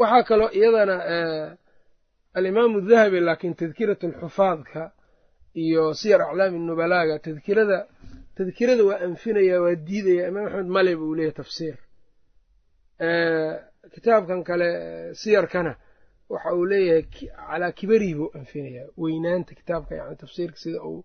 [0.00, 0.96] Waxaa kaloo iyadana
[2.38, 4.82] alimaamu dahabi laakiin tadkiratu alxufaadka
[5.62, 7.78] iyo siyar aclaami nubalaaga tadkirada
[8.36, 10.22] tadkirada waa anfinaya waa diidaya.
[10.30, 11.76] Imaam axmed male buu leeyahy tafsiir.
[13.94, 14.68] Kitaabkan kale
[15.20, 15.72] siyarkana
[16.32, 17.04] waxa uu leeyahay
[17.48, 18.88] calaa kibarihi buu anfinayaa.
[19.02, 21.00] Weynaanta kitaabka yani tafsiirka sida uu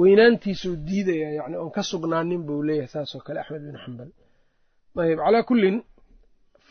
[0.00, 4.10] weynaantiisuu diidaya yani oon ka sugnaanin buu leeyahay saasoo kale axmed bin xambal
[5.02, 5.76] ayb calaa kullin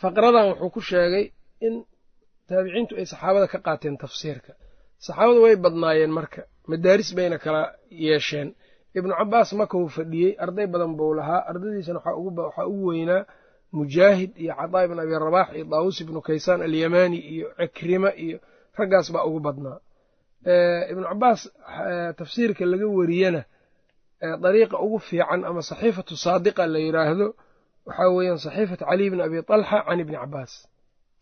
[0.02, 1.26] faqradan wuxuu ku sheegay
[1.66, 1.74] in
[2.48, 4.52] taabiciintu ay saxaabada ka qaateen tafsiirka.
[5.06, 7.62] Saxaabadu way badnaayeen marka madaaris bayna kala
[8.06, 8.50] yeesheen.
[8.98, 11.42] Ibnu cabaas maka uu fadhiyey arday badan buu lahaa.
[11.50, 13.22] Ardaydiisana waxaa ugu weynaa
[13.78, 18.38] mujaahid iyo cadaa ibn abi rabax iyo daawus ibnu kaysaan alyamani iyo cikrima iyo
[18.78, 19.78] raggaas baa ugu badnaa.
[20.92, 21.42] Ibnu cabaas
[22.18, 23.42] tafsiirka laga wariyana
[24.44, 27.28] dariiqa ugu fiican ama saxiifatu saadiqa la yidhaahdo
[27.88, 30.54] waxaa weeyaan saxiifat caliy bni abi alxa can ibni cabaas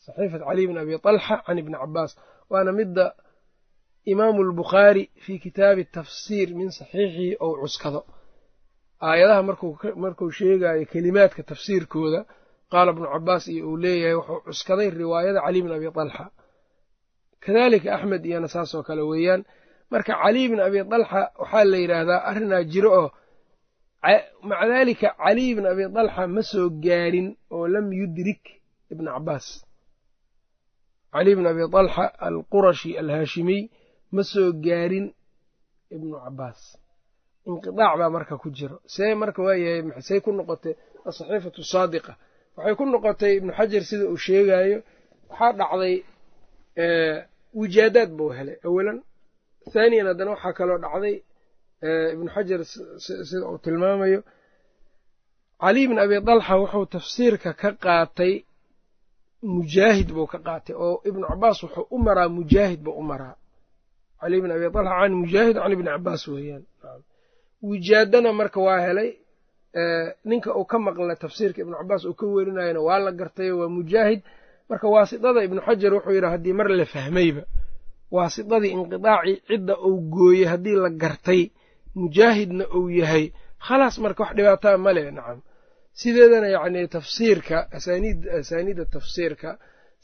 [0.06, 2.12] saxiifat caliy bni abi talxa can ibni cabaas
[2.52, 3.06] waana midda
[4.06, 8.02] imaamu albukhaari fii kitaabi tafsiir min saxiixihi ou cuskado.
[9.02, 9.42] Aayadaha
[10.04, 12.22] markuu sheegayo kelimaadka tafsiirkooda
[12.72, 16.26] qaala ibnu cabaas iyo uu leeyahay wuxuu cuskaday riwaayada caliy bni abi talxa
[17.44, 19.42] kadalika axmed iyana saasoo kale weeyaan
[19.92, 23.08] marka caliy bni abi talxa waxaa la yidhaahdaa arrinaa jiro oo
[24.50, 28.44] maca daalika caliy bni abi talxa ma soo gaarin oo lam yudrik
[28.92, 29.48] ibna cabaas
[31.14, 33.62] caliy bni abi talxa alqurashi alhaashimiy
[34.16, 35.08] ma soo gaarin
[35.96, 36.62] ibnu cabaas
[37.50, 38.78] inqidaac baa marka ku jiro.
[38.94, 40.74] See marka waayahay maxsey ku noqotay
[41.10, 42.14] asaxiifatu saadiqa.
[42.56, 44.78] Waxay ku noqotay ibnu xajar sida uu sheegayo
[45.30, 45.96] waxaa dhacday
[47.60, 48.98] wijaadaad buu helay awalan.
[49.74, 51.16] Thaaniyan haddana waxaa kaloo dhacday
[52.14, 52.60] ibnu xajar
[53.30, 54.22] sida uu tilmaamayo.
[55.62, 58.34] Caliy bn abi talxa wuxuu tafsiirka ka qaatay
[59.56, 63.36] mujaahid buu ka qaatay oo ibnu cabaas wuxuu u maraa mujaahid buu u maraa
[64.22, 66.64] caliy bn abi talxa can mujaahid can ibni cabaas weeyaan.
[67.70, 69.10] Wijaadana marka waa helay
[70.30, 74.22] ninka uu ka maqla tafsiirka ibnu cabaas uu ka werinayona waa la gartayo waa mujaahid
[74.70, 77.44] marka waasidada ibnu xajar wuxuu yidhi haddii mar la fahmayba
[78.16, 81.42] waasidadii inqidaacii cidda uu gooyey haddii la gartay
[82.00, 83.26] mujaahidna uu yahay
[83.66, 85.06] khalaas marka wax dhibaataa ma leh.
[85.18, 85.40] Nacam
[86.00, 89.50] sideedana yacni tafsiirka asaaniid asaaniidda tafsiirka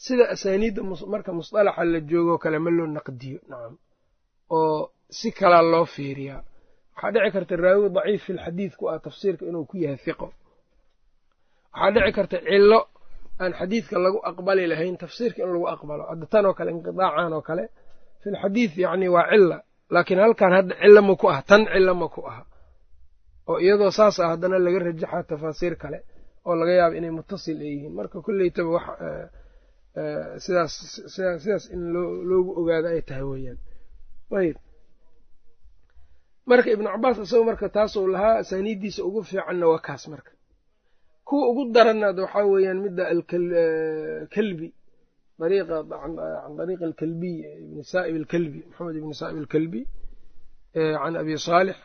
[0.03, 0.82] sida asaaniidda
[1.13, 3.39] marka musطalaxa la joogoo kale ma loo naqdiyo.
[3.51, 3.73] Nacam
[4.50, 6.42] oo si kalaa loo fiiriyaa
[6.96, 10.28] waxaa dhici karta raawi daciif fi lxadiid ku ah tafsiirka inuu ku yahay hiqo
[11.74, 12.80] waxaa dhici karta cilo
[13.42, 16.04] aan xadiidka lagu aqbali lahayn tafsiirka in lagu aqbalo.
[16.12, 17.64] Hadda tan oo kale inqidaacan oo kale
[18.22, 19.58] fi lxadiid yacni waa cila
[19.94, 22.44] laakiin halkan hadda cilo ma ku ah tan cilo ma ku aha.
[23.50, 26.00] Oo iyadoo saas ah haddana laga rajaxa tafaasiir kale
[26.48, 27.94] oo laga yaabo inay mutasil ay yihiin.
[27.98, 28.86] Marka kolleytaba wax
[30.46, 30.74] sidaas
[31.14, 31.82] sidaas in
[32.30, 33.58] loogu ogaado ay tahay weeyaan
[34.42, 34.58] ayb.
[36.50, 40.32] Marka ibnu cabaas isagoo marka taasuu lahaa asaaniiddiisa ugu fiicanna waa kaas marka.
[41.28, 44.68] Kuwa ugu daranad waxaa weeyaan midda alkalbi
[45.46, 49.82] ariiqa can dariiqi alkalbiy ibni saa'ib alkalbi maxamed ibni saa'ib alkalbi
[50.74, 51.78] can abi saalix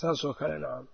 [0.00, 0.86] saasoo kale nacam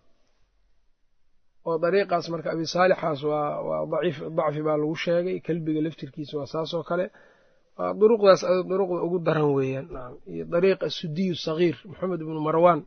[1.68, 4.00] oo dariiqaas marka abi saalixaas waa waa
[4.38, 7.06] dacfi baa lagu sheegay kalbiga laftirkiisa waa saasoo kale
[8.00, 9.86] duruqdaas duruqda ugu daran weeyaan.
[10.32, 12.80] Iyo dariiq asudiyu sagiir maxamed ibnu marwan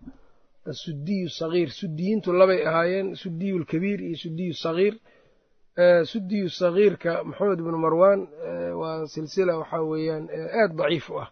[0.72, 4.96] asudiyu sagiir sudiyiintu labay ahaayeen sudiyu lkabiir iyo sudiyu sagiir.
[6.12, 8.20] Sudiyu sagiirka maxamed ibnu marwan
[8.82, 10.26] waa silsila waxaa weeyaan
[10.62, 11.30] aad daciif u ah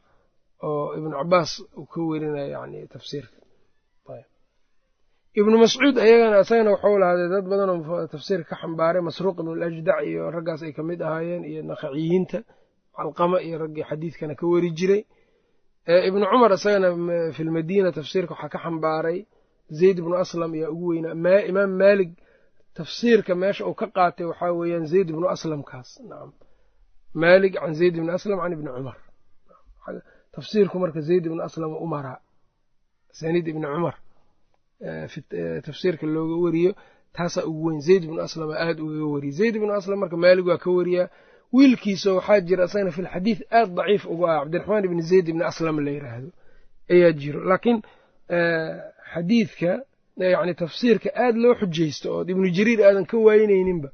[0.67, 3.35] oo ibnu cabaas uu ka werinaya yani tafsiirka.
[5.39, 10.23] Ibnu mascuud ayagana isagana waxuu lahaaday dad badanoo tafsiirka ka xambaaray masruuq ibnu lajdac iyo
[10.35, 12.39] raggaas ay ka mid ahaayeen iyo nakaciyiinta
[12.97, 15.01] calqama iyo raggii xadiidkana ka weri jiray.
[16.09, 16.89] Ibnu cumar isagana
[17.35, 19.19] fi lmadiina tafsiirka waxaa ka xambaaray
[19.79, 21.13] zayd ibnu aslam ayaa ugu weynaa.
[21.51, 22.11] Imaam maalik
[22.77, 25.89] tafsiirka meesha uu ka qaatay waxaa weeyaan zayd ibnu aslamkaas.
[26.09, 26.31] Nacam
[27.21, 28.97] maalik can zayd ibni aslam can ibni cumar.
[30.35, 32.19] Tafsiirku marka zayd ibnu aslam u maraa.
[33.11, 33.95] Asaniid ibni cumar.
[35.65, 36.71] Tafsiirka looga wariyo
[37.15, 37.81] taasaa ugu weyn.
[37.87, 41.07] Zayd ibnu aslama aada ugaga wariyay zayd ibnu aslam marka maalig waa ka wariyaa
[41.55, 45.75] wiilkiisa waxaa jira isagana fi lxadiid aad daciif uga ah cabdiraxmaan ibni zayd ibni aslam
[45.85, 46.29] la yiraahdo
[46.93, 47.39] ayaa jiro.
[47.49, 47.79] Laakiin
[49.13, 49.71] xadiidka
[50.33, 53.89] yani tafsiirka aad loo xujaysto oo ibnu jariir aadan ka waayinayninba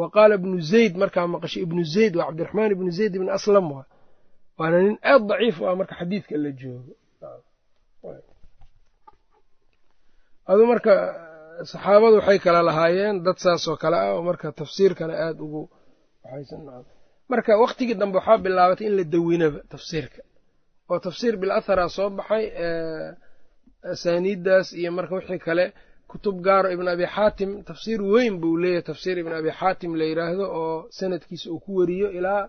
[0.00, 3.86] wa qaala ibnu zayd markaa maqashay ibnu zayd waa cabdiraxmaan ibnu zayd ibni aslam waa.
[4.58, 6.92] Waana nin aad daciif u ah marka xadiidka la joogo.
[10.50, 10.92] Adu marka
[11.70, 15.62] saxaabadu waxay kala lahaayeen dad saasoo kale ah oo marka tafsiirkana aada ugu
[17.30, 20.20] marka waktigii dambe waxaa bilaabatay in la dawinaba tafsiirka.
[20.90, 22.44] Oo tafsiir bil athara soo baxay
[23.92, 25.72] asaaniiddaas iyo marka wixii kale.
[26.08, 28.82] Kutub gaaro ibn abi xaatim tafsiir weyn buu leeyahay.
[28.82, 32.48] Tafsiir ibn abi xaatim la yidhaahdo oo sanadkiisa uu ku weriyo ilaa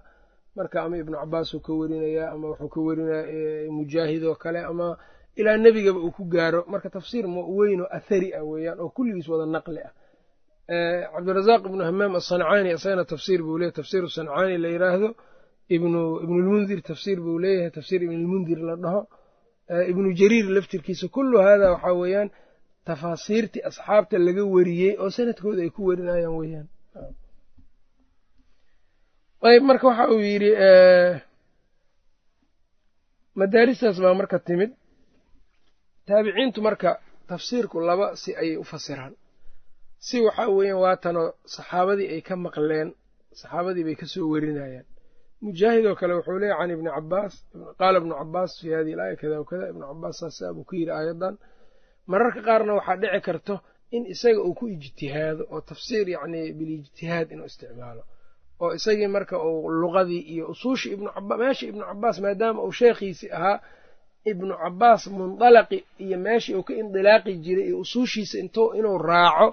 [0.55, 4.97] marka ama ibnu cabaas uu ka werinayaa ama wuxuu ka werinaya mujaahid oo kale ama
[5.35, 6.61] ilaa nebigaba uu ku gaaro.
[6.67, 7.25] Marka tafsiir
[7.57, 9.91] weyn oo athari ah weeyaan oo kulligiis wada naqli ah
[11.13, 15.09] cabdirazaaq ibnu hamaam asancaani isagana tafsiir buu leeyahy tafsiiru sancaani la yidhaahdo
[15.75, 17.71] ibnulmundir tafsiir buu leeyahay.
[17.77, 19.01] Tafsiir ibnulmundir la dhaho.
[19.91, 21.05] Ibnu jariir laftirkiisa.
[21.15, 22.29] Kullu haadaa waxaa weeyaan
[22.89, 26.67] tafaasiirtii asxaabta laga wariyey oo sanadkooda ay ku warinayaan weeyaan.
[29.49, 30.49] Ayb marka waxa uu yidhi
[33.39, 34.71] madaaristaas baa marka timid.
[36.07, 36.89] Taabiciintu marka
[37.29, 39.13] tafsiirku laba si ayay u fasiraan
[39.99, 42.89] si waxaa weeyaan waatanoo saxaabadii ay ka maqleen
[43.39, 44.85] saxaabadii bay ka soo warinayaan.
[45.41, 47.33] Mujaahid oo kale wuxuu leeyahy can ibni cabaas
[47.79, 51.35] qaala ibnu cabaas fii hadihi alaaya kada wakada ibnu cabaas saasa buu ku yidhi aayadan
[52.11, 53.55] mararka qaarna waxaa dhici karto
[53.95, 58.03] in isaga uu ku ijtihaado oo tafsiir yacni bilijtihaad inuu isticmaalo.
[58.61, 63.29] Oo isagii marka uu luqadii iyo usuushii ibnu caba meeshii ibnu cabaas maadaama uu sheekhiisii
[63.37, 63.57] ahaa
[64.31, 69.47] ibnu cabaas mundalaqi iyo meeshii uu ka indilaaqi jiray iyo usuushiisa intuu inuu raaco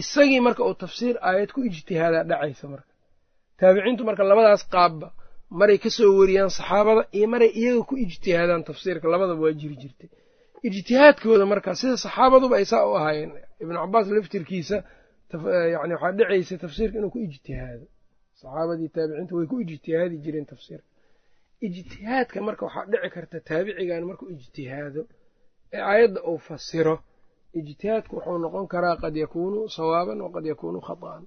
[0.00, 2.90] isagii marka uu tafsiir aayad ku ijtihaadaa dhacaysa marka.
[3.58, 5.08] Taabiciintu marka labadaas qaabba
[5.60, 10.08] maray ka soo wariyaan saxaabada iyo maray iyaga ku ijtihaadaan tafsiirka labadaba waa jiri jirtay.
[10.68, 13.30] Ijtihaadkooda marka sida saxaabaduba ay saa u ahaayeen
[13.62, 14.76] ibnu cabaas laftirkiisa
[15.74, 17.86] yani waxaa dhicaysa tafsiirka inuu ku ijtihaado.
[18.40, 20.88] Saxaabadii taabiciinta way ku ijtihaadi jireen tafsiirka.
[21.66, 25.02] Ijtihaadka marka waxaa dhici karta taabicigan markuu ijtihaado
[25.76, 26.94] ee aayadda uu fasiro
[27.58, 31.22] ijtihaadku wuxuu noqon karaa qad yakuunu sawaaban waqad yakuunu khata'an.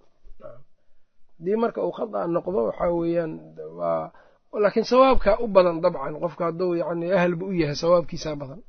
[1.37, 3.33] Haddii marka uu khata noqdo waxaa weeyaan
[3.79, 4.11] waa
[4.63, 6.13] laakiin sawaabkaa u badan dabcan.
[6.23, 8.59] Qofka hadduu yani ahalba u yahay sawaabkiisaa badan.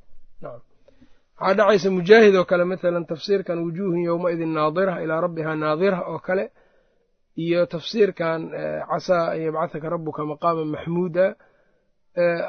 [1.41, 6.45] Waxaa dhacaysa mujaahid oo kale mathalan tafsiirkan wujuuhun yowmaidin naadira ilaa rabbihaa naadira oo kale
[7.45, 8.41] iyo tafsiirkan
[8.91, 11.27] casaa an yabcahaka rabuka maqaaman maxmuuda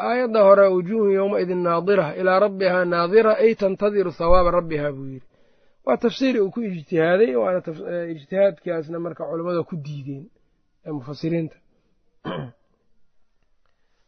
[0.10, 5.28] aayadda hore wujuuhun yowmaidin naadira ilaa rabbihaa naadira ay tantadiru thawaaba rabbiha buu yidhi.
[5.86, 7.60] Waa tafsiiri uu ku ijtihaaday waana
[8.14, 10.26] ijtihaadkaasna marka culammada ku diideen
[10.86, 11.58] ee mufasiriinta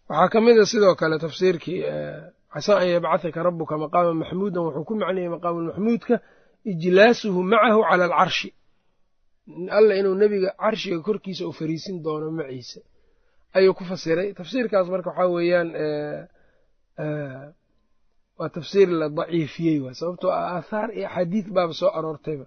[0.09, 1.81] waxaa ka mid a sidoo kale tafsiirkii
[2.53, 6.15] casaa an yabcahaka rabuka maqaaman maxmuudan wuxuu ku macnayay maqaamulmaxmuudka
[6.71, 8.49] ijlaasuhu macahu cala alcarshi
[9.77, 12.79] alla inuu nebiga carshiga korkiisa u fariisin doono maciisa
[13.57, 14.27] ayuu ku fasiray.
[14.39, 15.69] Tafsiirkaas marka waxaa weeyaan
[18.39, 22.45] waa tafsiir la daciifiyey waay sababtoo ah aathaar iyo axaadiid baaba soo aroortayba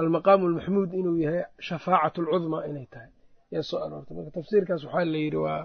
[0.00, 3.10] almaqaamu almaxmuud inuu yahay shafaacatu alcudmaa inay tahay
[3.54, 4.14] yaa soo aroortay.
[4.16, 5.62] Marka tafsiirkaas waxaa la yidhi waa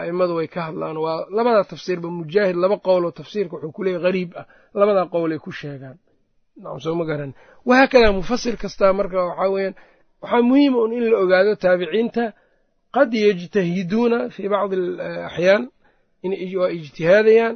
[0.00, 0.96] a'immadu way ka hadlaan.
[1.04, 4.46] Waa labadaa tafsiirba mujaahid laba qowloo tafsiirka wuxuu ku leeyahy gariib ah.
[4.80, 5.96] Labadaa qowlay ku sheegaan.
[6.62, 7.32] Nacam soo ma garan.
[7.68, 9.74] Wahaakadaa mufasir kastaa marka waxaa weeyaan
[10.22, 12.24] waxaa muhiima un in la ogaado taabiciinta
[12.96, 15.62] qad yajtahiduuna fii bacdi alaxyaan
[16.60, 17.54] waa ijtihaadayaan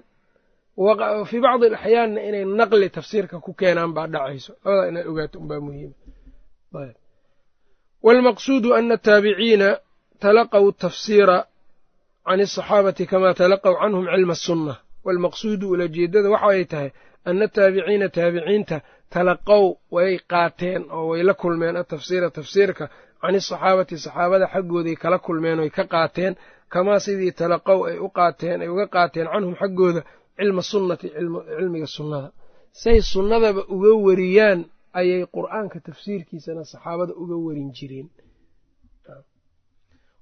[1.31, 5.95] fii bacdi alaxyaanna inay naqli tafsiirka ku keenaan baa dhacayso labadaa inaad ogaato unbaa muhiima
[8.07, 9.69] waalmaqsuudu ana ataabiciina
[10.25, 11.39] talaqaw tafsiira
[12.27, 14.75] can asaxaabati kamaa talaqaw canhum cilma asunna
[15.07, 16.91] waalmaqsuudu ulajeedada waxa ay tahay
[17.29, 18.77] ana ataabiciina taabiciinta
[19.15, 19.65] talaqow
[19.97, 22.85] way qaateen oo way la kulmeen atafsiira tafsiirka
[23.25, 26.33] can isaxaabati saxaabada xaggooday kala kulmeen oy ka qaateen
[26.73, 30.01] kamaa sidii talaqow ay u qaateen ay uga qaateen canhum xaggooda
[30.39, 31.07] cilma sunnati
[31.59, 32.29] cilmiga sunnada.
[32.83, 34.61] Say sunnadaba uga wariyaan
[35.01, 38.09] ayay qur'aanka tafsiirkiisana saxaabada uga warin jireen.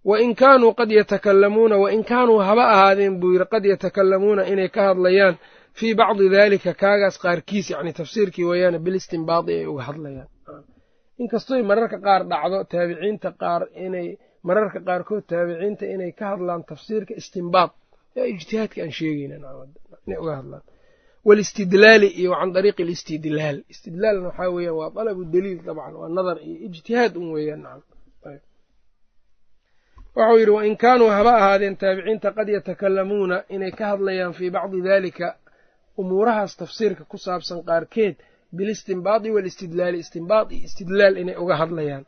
[0.08, 5.34] Wain kaanuu qad yatakalamuuna wain kaanuu haba ahaadeen buu yidhi qad yatakalamuuna inay ka hadlayaan
[5.78, 10.28] fii bacdi daalika kaagaas qaarkiis yacni tafsiirkii weeyaane bilistinbaadi ay uga hadlayaan
[11.22, 14.08] inkastoy mararka qaar dhacdo taabiciinta qaar inay
[14.48, 17.70] mararka qaarkood taabiciinta inay ka hadlaan tafsiirka istinbaad
[18.34, 19.34] ijtihaadka aan sheegayna
[20.06, 20.62] inay uga hadlaan.
[21.28, 23.56] Walistidlaali iyo can dariiqi alistidlaal.
[23.72, 27.62] Istidlaalna waxaa weeyaan waa dalabu daliil dabcan waa nadar iyo ijtihaad un weeyaan
[30.16, 35.28] waxau yidhi wain kaanuu haba ahaadeen taabiciinta qad yatakalamuuna inay ka hadlayaan fii bacdi daalika
[36.00, 38.14] umuurahaas tafsiirka ku saabsan qaarkeed
[38.56, 42.04] bilistinbaadi walistidlaali istinbaad iyo istidlaal inay uga hadlayaan.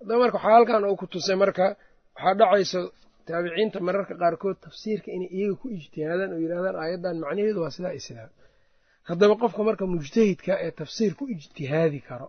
[0.00, 1.64] Haddaba marka waxaa halkan uu ku tusay marka
[2.16, 2.80] waxaa dhacayso
[3.26, 8.30] taabiciinta mararka qaarkood tafsiirka inay iyaga ku ijtihaadaan oo yidhahdaan aayaddan macnaheedu waa sidaa islaam
[9.08, 12.28] haddaba qofka marka mujtahidka ee tafsiir ku ijtihaadi karo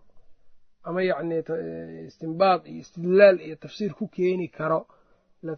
[0.88, 1.36] ama yacni
[2.10, 4.80] istinbaad iyo istidlaal iyo tafsiir ku keeni karo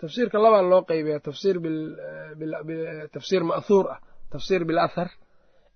[0.04, 1.56] tafsiirka labaa loo qeybeya tafsiir
[3.16, 4.00] tafsiir ma'huur ah
[4.34, 5.10] tafsiir bilathar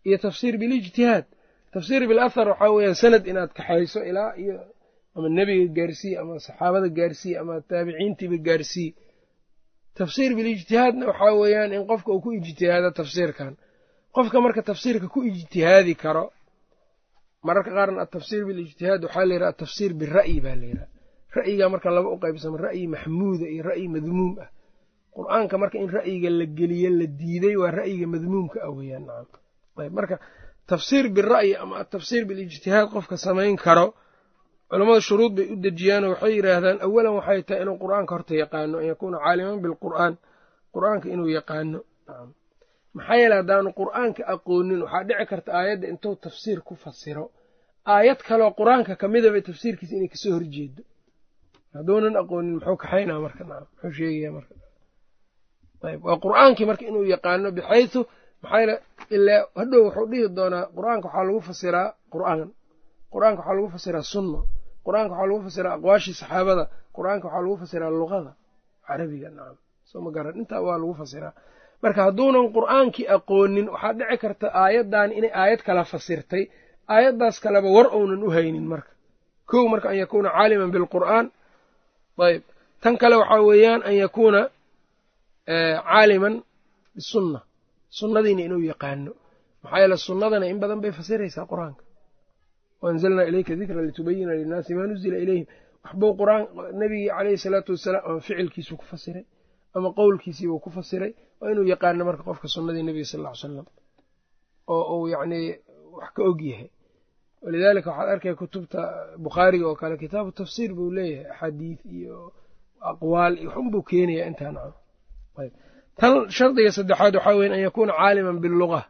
[0.07, 1.25] iyo tafsiir bilijtihaad
[1.73, 4.55] tafsiir bilathar waxaa weeyaan sanad inaad kaxayso ilaa iyo
[5.15, 8.93] ama nebiga gaarsiiye ama saxaabada gaarsiiye ama taabiciintiiba gaarsiiye
[9.99, 13.53] tafsiir bilijtihaadna waxaa weeyaan in qofka uu ku ijtihaado tafsiirkan.
[14.15, 16.25] Qofka marka tafsiirka ku ijtihaadi karo
[17.47, 20.87] mararka qaarna atafsiir bilijtihaad waxaa la yidhaha atafsiir bira'yi baa la yidhaha.
[21.37, 24.49] Ra'yigaa marka laba u qaybsamo ra'yi maxmuuda iyo ra'yi madmuum ah.
[25.17, 29.39] Qur'aanka marka in ra'yiga la geliyo la diiday waa ra'yiga madmuumka ah weeyaan nacam
[29.83, 30.15] ayb marka
[30.71, 33.87] tafsiir bira'yi ama atafsiir bilijtihaad qofka samayn karo
[34.69, 38.85] culammada shuruud bay u dejiyaanoo waxay yidhaahdaan awalan waxay tahay inuu qur'aanka horta yaqaano an
[38.91, 40.13] yakuuna caaliman bilqur'aan.
[40.75, 41.79] Qur'aanka inuu yaqaano.
[42.97, 47.25] Maxaa yeele haddaanu qur'aanka aqoonin waxaa dhici karta aayadda intuu tafsiir ku fasiro.
[47.93, 50.81] Aayad kaloo qur'aanka ka midaba tafsiirkiisa inay ka soo horjeedo.
[51.75, 53.43] Hadduunan aqoonin muxuu kaxaynaa marka?
[53.49, 54.53] Muxuu sheegaya marka?
[55.89, 57.99] Ayb waa qur'aankii marka inuu yaqaano bixaysu
[58.43, 58.75] maxaa yeele
[59.15, 62.39] ilaa hadhow wuxuu dhihi doonaa qur'aanka waxaa lagu fasiraa qur'aan.
[63.13, 64.39] Qur'aanka waxaa lagu fasiraa sunna.
[64.85, 66.63] Qur'aanka waxaa lagu fasiraa aqwaashii saxaabada.
[66.97, 68.31] Qur'aanka waxaa lagu fasiraa luqada
[68.87, 69.57] carabiga nacam
[69.89, 71.33] soo ma garan intaa waa lagu fasiraa.
[71.83, 76.43] Marka hadduunan qur'aankii aqoonin waxaa dhici karta aayaddaani inay aayad kala fasirtay.
[76.93, 78.91] Aayaddaas kaleba war ounan u haynin marka.
[79.49, 81.25] Kow marka an yakuuna caaliman bilqur'aan.
[82.27, 82.43] Ayb
[82.83, 84.41] tan kale waxaa weeyaan an yakuuna
[85.47, 86.35] caaliman
[86.95, 87.39] bisunna
[87.99, 89.11] sunnadiina inuu yaqaano.
[89.63, 91.83] Maxaa yeele sunnadana in badan bay fasiraysaa qur'aanka.
[92.81, 95.45] Waanzalnaa ilayka dikra litubayina linnaasi maa nuzila ilayhim.
[95.83, 96.41] Waxbuu qur'aan
[96.79, 99.23] nebigii caleyhi salaatu wasalaam ama ficilkiisuu ku fasiray
[99.75, 103.63] ama qowlkiisiibuu ku fasiray waa inuu yaqaano marka qofka sunnadii nebiga sal ll ly
[104.73, 105.47] oo uu yacnii
[105.97, 106.69] wax ka og yahay.
[107.43, 108.79] Walidaalika waxaad arkaya kutubta
[109.25, 112.17] bukhaariga oo kale kitaabu tafsiir buu leeyahay axaadiid iyo
[112.91, 114.73] aqwaal iyo waxunbuu keenayaa intaa
[115.41, 115.53] ayb
[115.99, 118.81] tan shardiga saddexaad waxaa weya an yakuuna caaliman biluga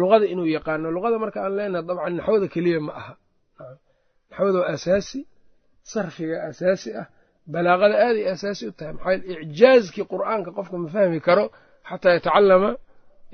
[0.00, 3.12] luqada inuu yaqaano luqada marka aan leenahay dabcan naxwada keliya ma aha.
[4.30, 5.20] Naxwada asaasi
[5.92, 7.06] sarfiga asaasi ah
[7.52, 8.92] balaaqada aaday asaasi u tahay.
[8.96, 9.14] Maxaa
[9.44, 11.44] icjaazkii qur'aanka qofka ma fahmi karo
[11.88, 12.70] xataa yatacalama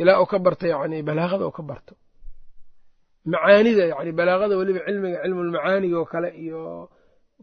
[0.00, 1.92] ilaa uu ka barto yani balaaqada uu ka barto.
[3.32, 6.60] Macaanida yani balaaqada weliba cilmiga cilmulmacaaniga oo kale iyo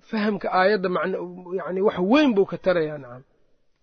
[0.10, 0.90] fahamka aayadda
[1.60, 3.24] yani wax weyn buu ka tarayaa nacam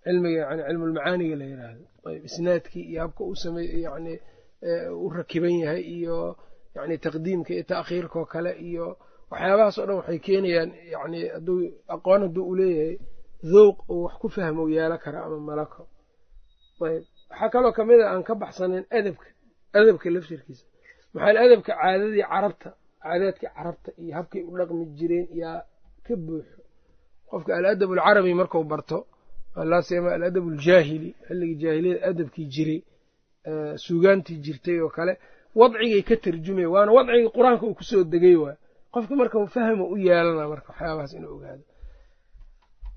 [0.04, 4.14] cilmiga yani cilmulmacaaniga la yidhaahdo ayb isnaadkii iyo habka u samey yani
[5.04, 6.18] u rakiban yahay iyo
[6.76, 8.86] yani taqdiimka iyo ta'khiirka oo kale iyo
[9.30, 11.58] waxyaabahaas oo dhan waxay keenayaan yani hadduu
[11.94, 12.96] aqoon hadduu u leeyahay
[13.52, 15.82] dhowq uu wax ku fahmo yeelo kara ama malako
[16.88, 19.26] ayb waxaa kaloo ka mid a aan ka baxsanayn adabka
[19.78, 20.64] adabka laftirkiisa
[21.14, 22.68] maxaa adabka caadadii carabta
[23.04, 25.58] caadaadkii carabta iyo habkay u dhaqmi jireen yaa
[26.06, 26.58] ka buuxo
[27.30, 28.98] qofka aladab alcarabi marku barto
[29.56, 32.80] laasema aladab aljaahili xilligii jaahiliyada adabkii jiray
[33.84, 35.18] suugaantii jirtay oo kale
[35.54, 38.56] wadcigay ka tarjumaya waana wadcigii qur'aanka uu ku soo degay waay
[38.94, 41.62] qofka marka fahmo u yeelana marka waxyaabahaas inuu ogaado.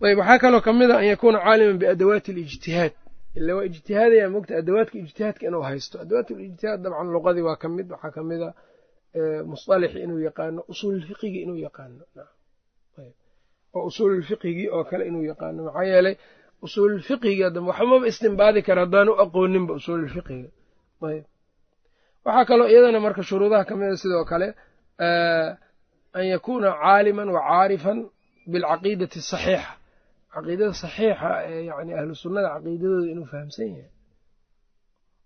[0.01, 2.93] Ayb waxaa kaloo ka mid a an yakuuna caaliman biadawaati alijtihaad
[3.37, 5.95] ila waa ijtihaadaya mogta adawaadka ijtihaadka inuu haysto.
[6.01, 8.53] Adawaat lijtihaad dabcan luqadii waa ka mid waxaa ka mid a
[9.51, 12.03] musطalixi inuu yaqaano usuululfiqigi inuu yaqaano.
[13.75, 16.15] Oo usuululfiqigii oo kale inuu yaqaano maxaa yeelay
[16.65, 20.49] usuululfiqiga dambe waxmaba istimbaadi kara haddaanu aqooninba usuululfiqiga
[21.09, 21.25] ayb
[22.25, 24.47] waxaa kaloo iyadana marka shuruudaha ka mid a sidoo kale
[26.17, 27.97] an yakuuna caaliman wa caarifan
[28.51, 29.71] bilcaqiidati asaxiixa
[30.33, 33.89] caqiidada saxiixa ee yani ahlu sunnada caqiidadooda inuu fahamsan yahay.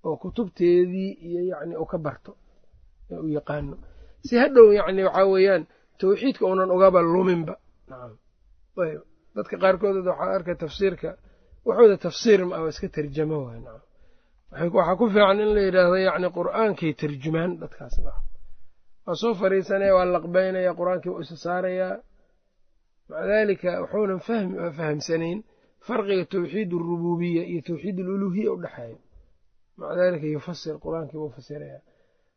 [0.05, 2.31] Oo kutubteedii iyo yani uu ka barto
[3.23, 3.75] uu yaqaano.
[4.27, 5.63] Si hadhow yani waxaa weeyaan
[5.99, 7.53] tawxiidka uunan ugaba luminba
[9.35, 11.09] dadka qaarkood waxaa arkay tafsiirka.
[11.67, 13.61] Waxooda tafsiir ma ah waa iska tarjamo waay
[14.77, 18.25] waxaa ku fiican in la yidhaahdo yacni qur'aankay tarjumaan dadkaas nacam
[19.05, 21.95] waa soo fariisanaya waa laqbaynaya qur'aankii waa isa saarayaa
[23.09, 25.39] maca daalika wuxuunan fahmi fahamsanayn
[25.87, 28.97] farqiga tawxiid arububiya iyo tawxiid aluluhiya u dhexeeya
[29.77, 31.81] maca daalika yufasir qur'aankii buu fasirayaa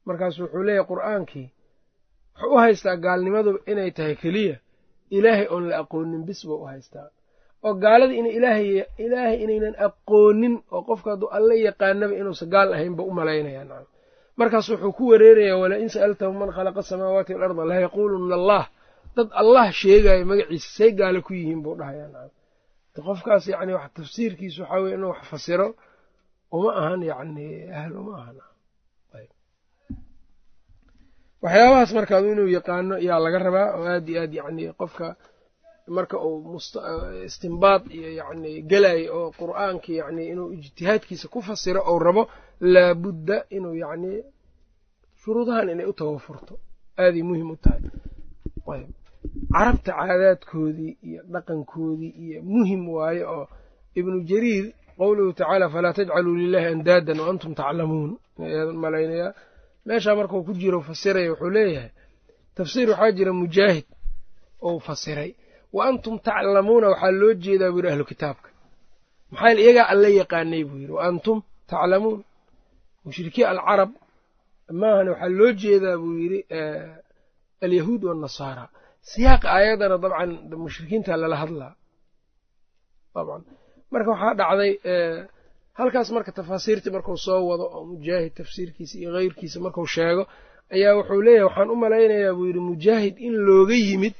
[0.06, 1.46] markaasu wuxuu leeyahy qur'aankii
[2.34, 4.56] wuxuu u haystaa gaalnimadu inay tahay keliya
[5.18, 7.08] ilaahay oon la aqoonin bis buu u haystaa.
[7.66, 8.30] Oo gaaladii ina
[9.04, 13.86] ilaahay inaynan aqoonin oo qofka hadduu alla yaqaanaba inuusa gaal ahayn buu u malaynayaa nacam
[14.38, 18.64] markaas wuxuu ku wereerayaa wala in sa'altahum man khalaqa asamaawaati walarda la yaquuluna allah
[19.16, 24.60] dad allah sheegayo magaciisa say gaalo ku yihiin buu dhahayaa nacam qofkaas yani wax tafsiirkiisa
[24.62, 25.68] waxaa weye inuu wax fasiro
[26.56, 27.46] uma ahan yani
[27.80, 28.36] ahl uma ahan
[31.44, 35.06] waxyaabahaas marka inuu yaqaano yaa laga rabaa oo aad iyo aad yani qofka
[35.96, 36.58] marka uu
[37.28, 42.22] istimbaad iyo yani gelayo oo qur'aanki yani inuu ijtihaadkiisa ku fasiro ou rabo
[42.74, 44.10] laabudda inuu yani
[45.22, 46.54] shuruudahan inay u tawafurto
[47.02, 47.82] aaday muhiim u tahay.
[49.54, 53.44] Carabta caadaadkoodii iyo dhaqankoodii iyo muhiim waaye oo
[53.98, 54.64] ibnu jariir
[54.98, 58.10] qowluhu tacaala falaa tajcaluu lilahi andaadan wa antum taclamuun.
[58.84, 59.32] Malaynayaa
[59.86, 61.90] meeshaa markuu ku jiro fasiraya wuxuu leeyahay
[62.56, 63.86] tafsiir waxaa jira mujaahid
[64.66, 65.30] ou fasiray.
[65.76, 68.48] Wa antum taclamuuna waxaa loo jeedaa buu yidhi ahlu kitaabka.
[69.32, 71.38] Maxaa iyagaa alla yaqaanay buu yidhi wa antum
[71.70, 72.20] taclamuun
[73.06, 73.90] mushrikiin alcarab
[74.80, 76.40] maahan waxaa loo jeedaa buu yidhi
[77.64, 78.64] alyahuud waannasaara
[79.10, 80.30] siyaaqa aayadana dabcan
[80.64, 81.72] mushrikiinta lala hadlaa.
[83.14, 83.42] Dabcan.
[83.92, 84.72] Marka waxaa dhacday
[85.78, 90.22] halkaas marka tafaasiirtii marku soo wado oo mujaahid tafsiirkiisa iyo keyrkiisa marku sheego
[90.74, 94.14] ayaa wuxuu leeyahay waxaan u malaynayaa buu yidhi mujaahid in looga yimid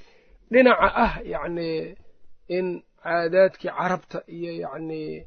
[0.53, 1.69] dhinaca ah yacni
[2.57, 2.67] in
[3.05, 5.27] caadaadkii carabta iyo yacnii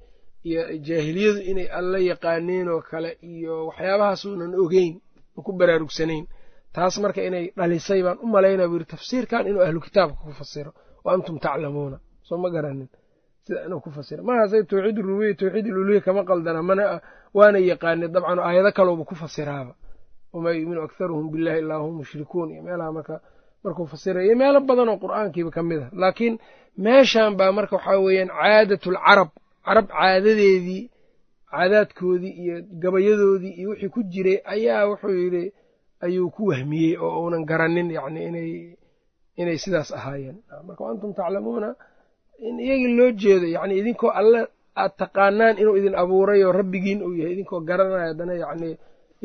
[0.50, 4.94] iyo jaahiliyadu inay alla yaqaaneen oo kale iyo waxyaabahaasuunan ogeyn
[5.38, 6.26] oo ku baraarugsanayn
[6.76, 10.72] taas marka inay dhalisay baan u malaynaya buu yidhi tafsiirkan inuu ahlu kitaabka ku fasiro
[11.06, 11.98] wa antum taclamuuna.
[12.28, 12.90] Soo ma garanin
[13.48, 16.84] sida inuu ku fasiro mahase tawxiid urubiya tawxiid iluluhiya kama qaldana mana
[17.38, 19.74] waana yaqaanay dabcan aayado kalowba ku fasiraaba.
[20.34, 22.48] Wamaa yuuminu akharuhum billahi illaa hum mushrikuun.
[22.52, 23.16] Iyo meelaha marka
[23.64, 26.36] markuu fasiraya iyo meelo badan oo qur'aankiiba ka mid a laakiin
[26.78, 30.84] meeshan baa marka waxaa weeyaan caadatul carab caadadeedii
[31.52, 35.44] caadaadkoodii iyo gabayadoodii iyo wixii ku jiray ayaa wuxuu yidhi
[36.06, 38.52] ayuu ku wahmiyey oo uunan garanin yacni inay
[39.42, 40.38] inay sidaas ahaayeen.
[40.68, 41.70] Marka wa taclamuuna
[42.48, 44.40] in iyagii loo jeedo yacni idinkoo alle
[44.82, 48.70] aad taqaanaan inuu idin abuuray oo rabbigiin uu yahay idinkoo garanaya haddana yacni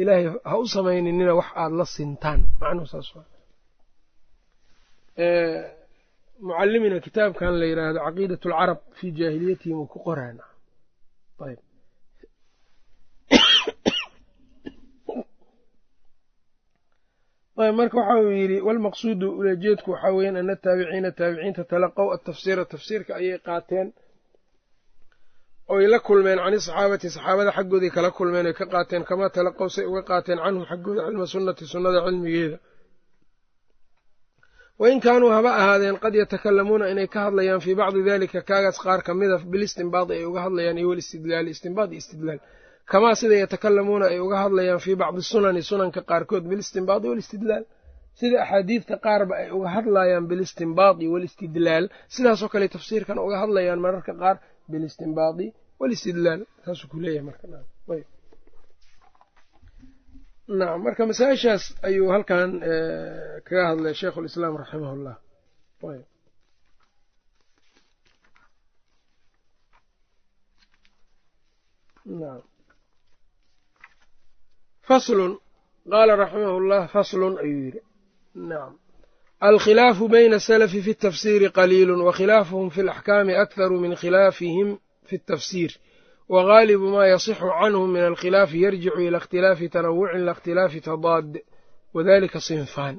[0.01, 2.41] ilaahay ha u samayninina wax aada la sintaan.
[2.61, 3.27] Macnuhu saas waa.
[6.47, 10.37] Mucalimina kitaabkan la yidhaahdo caqiidat alcarab fii jaahiliyatihim uu ku qoraan
[11.47, 11.61] ayb ayb
[17.57, 23.39] marka waxa uu yidhi walmaqsuudu ulajeedku waxaa weeyaan ana ataabiciina taabiciinta talaqow atafsiira tafsiirka ayay
[23.49, 23.89] qaateen.
[25.75, 29.85] Oy la kulmeen cani saxaabati saxaabada xaggooday kala kulmeen oy ka qaateen kamaa talaqow say
[29.91, 32.59] uga qaateen canhum xaggooda cilma sunnati sunnada cilmigeeda.
[34.81, 39.13] Wain kaanuu haba ahaadeen qad yatakalamuuna inay ka hadlayaan fii bacdi dalika kaagaas qaar ka
[39.21, 42.41] mida bilistinbaadi ay uga hadlayaan iyo walistidlaali istinbaad iyo istidlaal
[42.93, 47.65] kamaa sida yatakalamuuna ay uga hadlayaan fii bacdi sunani sunanka qaarkood bilistinbaadi walistidlaal
[48.21, 51.85] sida axaadiidta qaarba ay uga hadlayaan bilistinbaadi walistidlaal
[52.15, 54.37] sidaasoo kale tafsiirkan uga hadlayaan mararka qaar
[54.73, 55.47] bilistinbaadi
[55.81, 57.67] walistidlaal saasuu ku leeyahay markanacam
[60.85, 62.51] marka masaa-ishaas ayuu halkan
[63.47, 65.17] kaga hadlay sheikhu lislaam raximah llah
[74.93, 75.33] faslun
[75.93, 77.81] qaala raximah llah faslun ayuu yidhi.
[78.51, 78.75] Nacam
[79.49, 84.69] alkhilaafu bayna asalafi fi tafsiiri qaliilun wakhilaafuhum fi alaxkaami akharu min khilaafihim
[85.09, 85.73] fi tafsiir.
[86.35, 91.31] Wagaalibu maa yasixu canhum min alkhilaafi yarjicu ila ikhtilaafi tanawucin lakhtilaafi tadaad
[91.95, 92.97] wadalika sinfaan.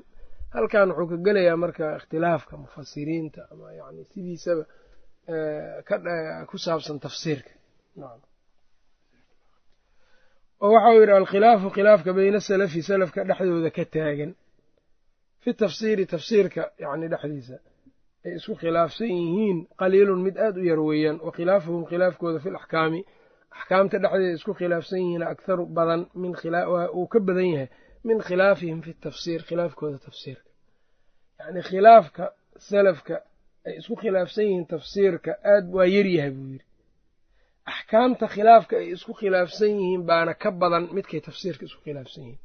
[0.55, 4.63] Halkan wuxuu ka gelayaa marka ikhtilaafka mufasiriinta ama yani sidiisaba
[6.49, 7.51] ku saabsan tafsiirka
[10.63, 14.31] oo waxau yidhi alkhilaafu khilaafka bayna salafi salafka dhexdooda ka taagan.
[15.43, 17.55] Fi tafsiiri tafsiirka yani dhexdiisa
[18.25, 23.01] ay isku khilaafsan yihiin qaliilun mid aad u yar weeyaan wa khilaafuhum khilaafkooda fi laxkaami
[23.57, 26.01] axkaamta dhexdeeda isku khilaafsan yihiin akharu badan
[26.97, 27.69] uu ka badan yahay
[28.07, 30.49] min khilaafihim fi tafsiir khilaafkooda tafsiirka.
[31.39, 32.23] Yacni khilaafka
[32.69, 33.15] salafka
[33.67, 36.65] ay isku khilaafsan yihiin tafsiirka aad waa yaryahay buu yidhi
[37.71, 42.39] axkaamta khilaafka ay isku khilaafsan yihiin baana ka badan midkay tafsiirka isku khilaafsan yihiin.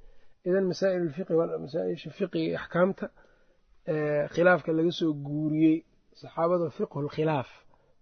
[0.49, 3.07] Idan masaa'il alfiqi masaaisha fiqiga axkaamta
[4.35, 5.79] khilaafka laga soo guuriyey
[6.21, 7.49] saxaabada fiqhu lkhilaaf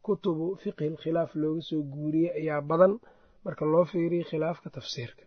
[0.04, 2.92] kutubu fiqhi lkhilaaf looga soo guuriyey ayaa badan
[3.44, 5.24] marka loo fiiriyo khilaafka tafsiirka.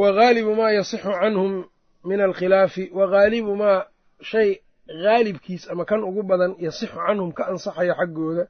[0.00, 1.52] Wagaalibu maa yasixu canhum
[2.08, 3.86] min alkhilaafi wagaalibu maa
[4.30, 4.50] shay
[5.04, 8.44] gaalibkiis ama kan ugu badan yasixu canhum ka ansaxaya xaggooda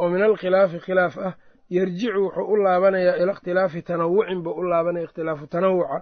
[0.00, 1.34] oo min alkhilaafi khilaaf ah
[1.76, 5.98] yarjicu wuxuu u laabanayaa ila ikhtilaafi tanawucin buu u laabanaya ikhtilaafu tanawuca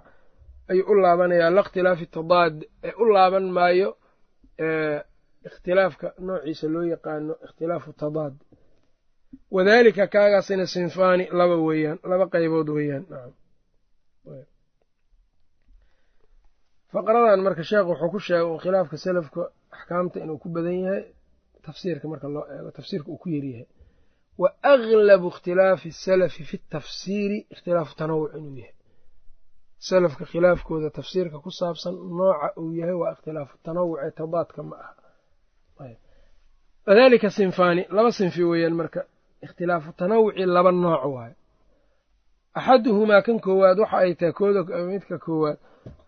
[0.71, 2.55] ayuu u laabanayaa la ikhtilaafi tadaad
[2.87, 3.89] ee u laaban maayo
[5.47, 8.33] ikhtilaafka noociisa loo yaqaano ikhtilaafu tadaad.
[9.55, 13.05] Wadaalika kaagaasina sinfaani laba weeyaan laba qaybood weeyaan
[16.93, 19.43] faqradan marka sheekh wuxuu ku sheegay khilaafka salafka
[19.75, 21.03] axkaamta inuu ku badan yahay
[21.65, 23.67] tafsiirka marka loo eego tafsiirka uu ku yaryahay
[24.41, 28.75] wa aglabu ikhtilaafi asalafi fi tafsiiri ikhtilaafu tanawuc inuu yahay.
[29.87, 34.93] Salafka khilaafkooda tafsiirka ku saabsan nooca uu yahay waa ikhtilaafu tanawuc ee tadaadka ma aha.
[36.87, 39.01] Wadalika sinfaani laba sinfi weeyaan marka
[39.45, 41.35] ikhtilaafu tanawuci laba nooc waayo
[42.59, 44.61] axaduhumaa kan koowaad waxa ay tahay kooda
[44.91, 45.57] midka koowaad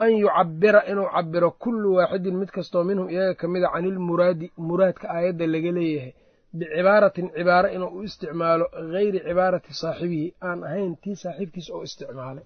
[0.04, 5.06] an yucabira inuu cabiro kullu waaxidin mid kastoo minhum iyaga ka mida can ilmuraadi muraadka
[5.16, 6.14] aayadda laga leeyahay
[6.58, 12.46] bicibaaratin cibaaro inuu u isticmaalo gayri cibaarati saaxibihi aan ahayn tii saaxiibkiisa oo isticmaalay.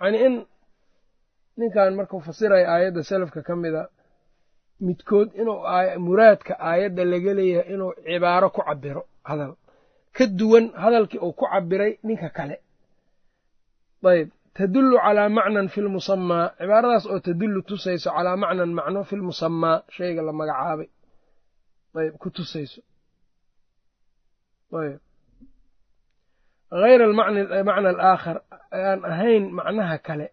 [0.00, 0.34] Yacnii in
[1.58, 3.82] ninkan markuu fasiraya aayadda salafka ka mida
[4.86, 5.58] midkood inuu
[6.06, 9.52] muraadka aayadda laga leeyahay inuu cibaaro ku cabiro hadal.
[10.16, 12.56] Ka duwan hadalkii uu ku cabiray ninka kale.
[14.10, 19.76] Ayb tadullu calaa macnan fi lmusamaa cibaaradaas oo tadullu tusayso calaa macnan macno fi lmusamaa
[19.94, 20.88] shayga la magacaabay
[22.00, 22.80] ayb ku tusayso.
[24.82, 25.00] ayb
[26.82, 28.36] hayra almacna alaakhar
[28.72, 30.26] aan ahayn macnaha kale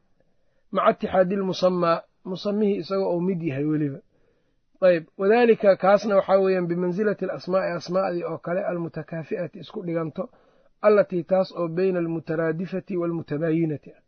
[0.76, 1.98] maca itixaadi lmusamaa
[2.30, 4.00] musamihii isagoo uu mid yahay weliba
[4.88, 10.24] ayb wadaalika kaasna waxaa weeyaan bimansilati alasmaa'i asmaa'dii oo kale almutakaafi'ati isku dhiganto
[10.88, 14.03] allatii taas oo beyna almutaraadifati waalmutabaayinati ah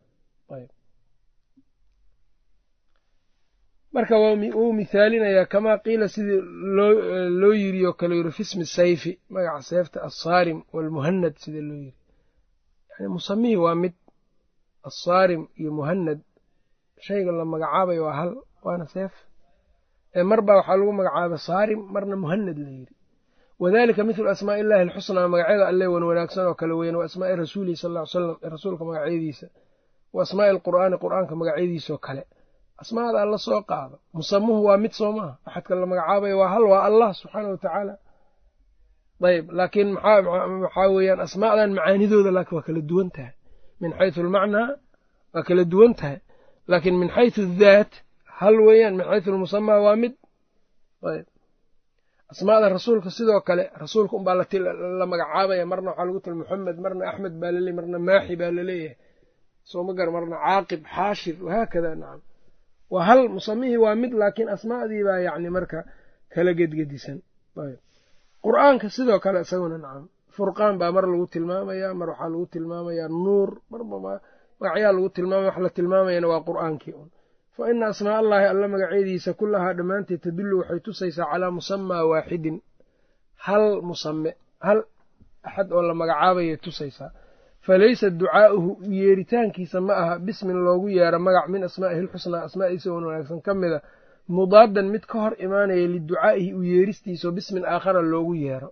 [3.96, 6.42] marka wuu mithaalinayaa kamaa qiila sidii
[7.42, 11.98] loo yiri oo kale yiri fismi sayfi magaca seefta assaarim waalmuhanad sida loo yiri.
[12.92, 13.94] Yani musamihii waa mid
[14.90, 16.20] assaarim iyo muhanad
[17.06, 18.32] shayga la magacaabayo waa hal
[18.66, 19.14] waana seef
[20.30, 22.94] mar baa waxaa lagu magacaaba saarim marna muhanad la yiri.
[23.64, 27.76] Wadalika mithlu asmaa'i illahi alxusnaa magacyada alle wan wanaagsan oo kale weyan wa asmaa'i rasuulihi
[27.82, 29.48] sal ll ly slam rasuulka magacyadiisa
[30.16, 32.24] wa asmaa'i alqur'aani qur'aanka magacyadiisaoo kale.
[32.82, 33.96] Asmaada alla soo qaado.
[34.18, 35.34] Musamuhu waa mid soo maaha.
[35.48, 37.94] Axadka la magacaabayo waa hal waa allah subxaana wa tacaala
[39.30, 43.34] ayb laakiin maxaa weeyaan asmaadan macaanidooda laakiin waa kala duwan tahay.
[43.82, 44.68] Min xaysu almacnaa
[45.34, 46.18] waa kala duwan tahay.
[46.72, 47.92] Laakiin min xaysu addaat
[48.40, 50.14] hal weeyaan min xaysu almusamaa waa mid.
[51.12, 51.28] Ayb
[52.32, 54.36] asmaada rasuulka sidoo kale rasuulka unbaa
[55.00, 55.64] la magacaabaya.
[55.72, 58.98] Marna waxaa lagu tala muxamed marna axmed baa laleeyahy marna maaxi baa la leeyahay
[59.72, 62.22] sooma gar marna caaqib xaashir wahaakada nacam.
[62.94, 65.80] Waa hal musamihii waa mid laakiin asmaadii baa yacni marka
[66.34, 67.18] kala gedgedisan.
[68.46, 70.06] Qur'aanka sidoo kale isaguna nacam
[70.36, 75.58] furqaan baa mar lagu tilmaamayaa mar waxaa lagu tilmaamayaa nuur marba magacyaa lagu tilmaamaya wax
[75.66, 77.08] la tilmaamayana waa qur'aankii un
[77.56, 82.58] fa ina asmaa allaahi alla magacyadiisa kullahaa dhammaanteed tadullu waxay tusaysaa calaa musamaa waaxidin.
[83.46, 84.32] Hal musame
[84.68, 84.80] hal
[85.48, 87.10] axad oo la magacaabayay tusaysaa
[87.66, 93.42] falaysa ducaa'uhu yeeritaankiisa ma aha bismin loogu yeero magac min asmaa'ihi alxusnaa asmaa'iisa wan wanaagsan
[93.46, 93.80] ka mida
[94.38, 98.70] mudaadan mid ka hor imaanaya liducaa'ihi u yeeristiisao bismin aakhara loogu yeero.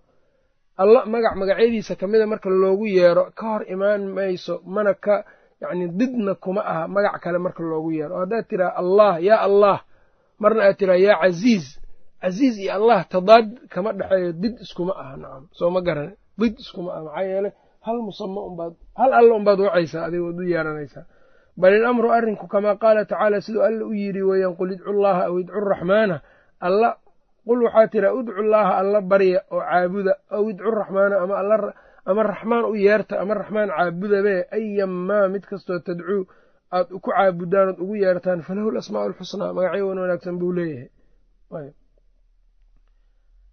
[0.81, 5.15] Alla magac magacyadiisa ka mida marka loogu yeero ka hor imaan mayso mana ka
[5.61, 8.13] yacni didna kuma aha magac kale marka loogu yeero.
[8.21, 9.77] Haddaad tiraa allah yaa allah
[10.41, 11.65] marna aad tiraa yaa casiiz
[12.21, 15.43] casiiz iyo allah tadaad kama dhexeeyo did iskuma aha nacam.
[15.57, 17.51] Soo ma garan did iskuma aha maxaa yeeley
[17.85, 21.05] hal musamo unbaad hal alla unbaad wacaysaa adiga waad u yeeranaysaa
[21.61, 25.35] bal ilamru arrinku kamaa qaala tacaala siduu alla u yidhi weeyaan qul idcu llaaha aw
[25.41, 26.17] idcu raxmaana
[26.67, 26.89] alla
[27.47, 31.15] qul waxaa tiraa udcu llaaha alla barya oo caabuda aw idcu raxmaana
[32.09, 36.21] ama raxmaan u yeerta ama raxmaan caabudabe ayamaa mid kastoo tadcuu
[36.77, 40.89] aad ku caabudaan ood ugu yeertaan falahu lasmaa'u alxusnaa magacyo wan wanaagsan buu leeyahay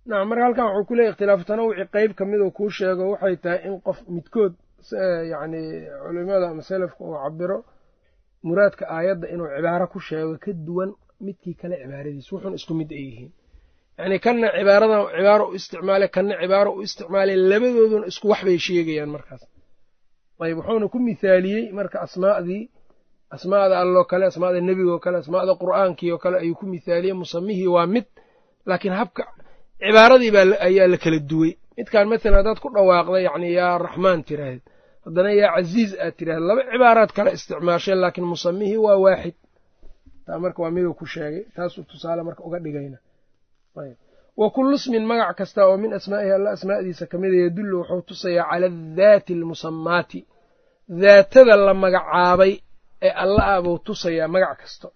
[0.06, 3.60] nacam marka halkan wuxuu ku leeyahy ikhtilaafu tanawuci qeyb ka miduu kuu sheego waxay tahay
[3.68, 4.52] in qof midkood
[5.32, 5.60] yacni
[6.04, 7.58] culimada ama selafka uu cabiro
[8.46, 10.90] muraadka aayadda inuu cibaaro ku sheego ka duwan
[11.24, 13.30] midkii kale cibaaradiisa wuxuun isku mid ay yihiin.
[13.98, 19.10] Yacni kanna cibaaradan cibaaro u isticmaale kanna cibaaro u isticmaalay labadooduna isku wax bay sheegayaan
[19.16, 19.42] markaas.
[20.44, 22.62] Ayb wuxuuna ku mithaaliyey marka asmaadii
[23.34, 27.86] asmaada alloo kale asmaada nebigaoo kale asmaada qur'aankii oo kale ayuu ku mithaaliyey musamihii waa
[27.94, 28.06] mid
[28.68, 29.22] laakiin habka
[29.82, 34.62] cibaaradii baa ayaa la kala duwey midkaan mathalan haddaad ku dhawaaqda yacni yaa raxmaan tiraahd
[35.04, 39.36] haddana yaa casiiz aad tiraahd laba cibaaraad kale isticmaasheen laakiin musamihii waa waaxid.
[40.26, 41.42] Taa marka waa miduu ku sheegay.
[41.56, 42.98] Taasuu tusaale marka uga dhigayna.
[44.40, 48.46] Wa kullu ismin magac kasta oo min asmaa'ihi alla asmaa'diisa ka mida yadullu wuxuu tusayaa
[48.50, 50.20] cala adaati almusamaati
[51.02, 52.52] daatada la magacaabay
[53.06, 54.88] ee alla ah buu tusayaa magac kasta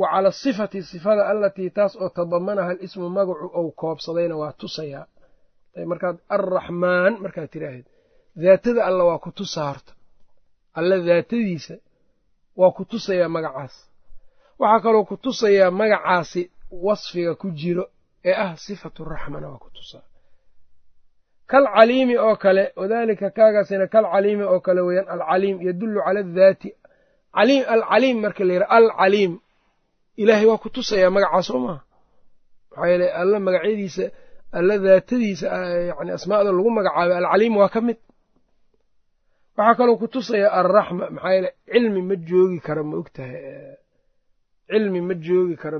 [0.00, 5.04] wa cala asifati sifada allatii taas oo tadamanaha alismu magacu ou koobsadayna waa tusayaa
[5.90, 7.86] markaad arraxmaan markaad tiraahdeed
[8.44, 9.92] daatada alla waa ku tusaa horta
[10.78, 11.74] alla daatadiisa
[12.60, 13.74] waa ku tusayaa magacaas.
[14.60, 16.42] Waxaa kaloo ku tusayaa magacaasi
[16.86, 17.84] wasfiga ku jiro
[18.28, 20.04] ee ah sifatu raxmana waa ku tusaa
[21.50, 26.68] kal caliimi oo kale wadaalika kaagaasina kal caliimi oo kale weeyaan alcaliim yadullu cala adaati
[27.74, 29.32] alcaliim marka la yidhaha alcaliim
[30.20, 31.82] ilaahay waa ku tusayaa magacaas oo maaha
[32.70, 34.04] maxaa yeele alla magacyadiisa
[34.58, 35.46] alla daatadiisa
[35.90, 37.98] yani asmaada lagu magacaabay alcaliim waa ka mid.
[39.56, 43.36] Waxaa kaloo ku tusaya alraxma maxaa yeele cilmi ma joogi karo ma ogtahay
[44.70, 45.78] cilmi ma joogi karo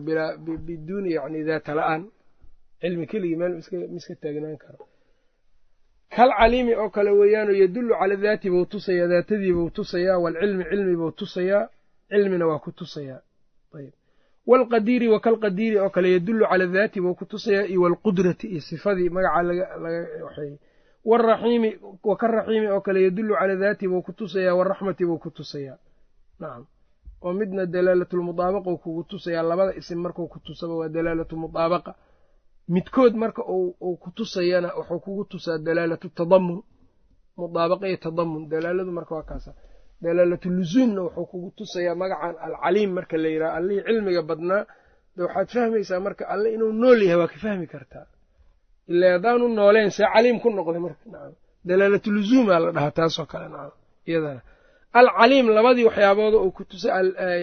[0.66, 2.03] biduuni yani daata la'aan.
[2.80, 3.55] Cilmi keligii meel
[3.95, 4.85] miska taagnaan karo.
[6.14, 11.11] Kal caliimi oo kale weeyaanoo yadullu cala daati buu tusayaa daatadiibuu tusayaa waalcilmi cilmi buu
[11.20, 11.62] tusayaa
[12.11, 13.20] cilmina waa ku tusayaa.
[13.78, 13.95] Ayb
[14.51, 19.09] waalqadiiri wa kalqadiiri oo kale yadullu cala daati buu ku tusayaa iyo waalqudrati iyo sifadii
[19.16, 19.66] magacaa laga
[20.26, 20.57] waxeeyey
[21.11, 21.70] waraxiimi
[22.09, 25.78] wa karaxiimi oo kale yadullu cala daati buu ku tusayaa waraxmati buu ku tusayaa
[26.40, 26.64] nacam
[27.24, 31.93] oo midna dalaalatulmudaabaqou kugu tusayaa labada isim markuu ku tusaba waa dalaalatulmudaabaqa
[32.74, 36.59] midkood marka uu ku tusayana wuxuu kugu tusaa dalaalatu tadamun
[37.38, 39.51] mudaabaqa iyo tadamun dalaaladu marka waa kaasa
[40.05, 44.62] dalaalatu lusuumna wuxuu kugu tusayaa magacan alcaliim marka la yidhaha allihii cilmiga badnaa.
[45.16, 48.07] De waxaad fahmaysaa marka alle inuu nool yahay waa ka fahmi kartaa.
[48.92, 51.34] Ila haddaanu nooleen see caliim ku noqday marka nacam.
[51.68, 53.76] Dalaalatu lusuumaa la dhahaa taasoo kale nacam
[54.09, 54.40] iyadana.
[55.00, 56.88] Alcaliim labadii waxyaabooda uu ku tusa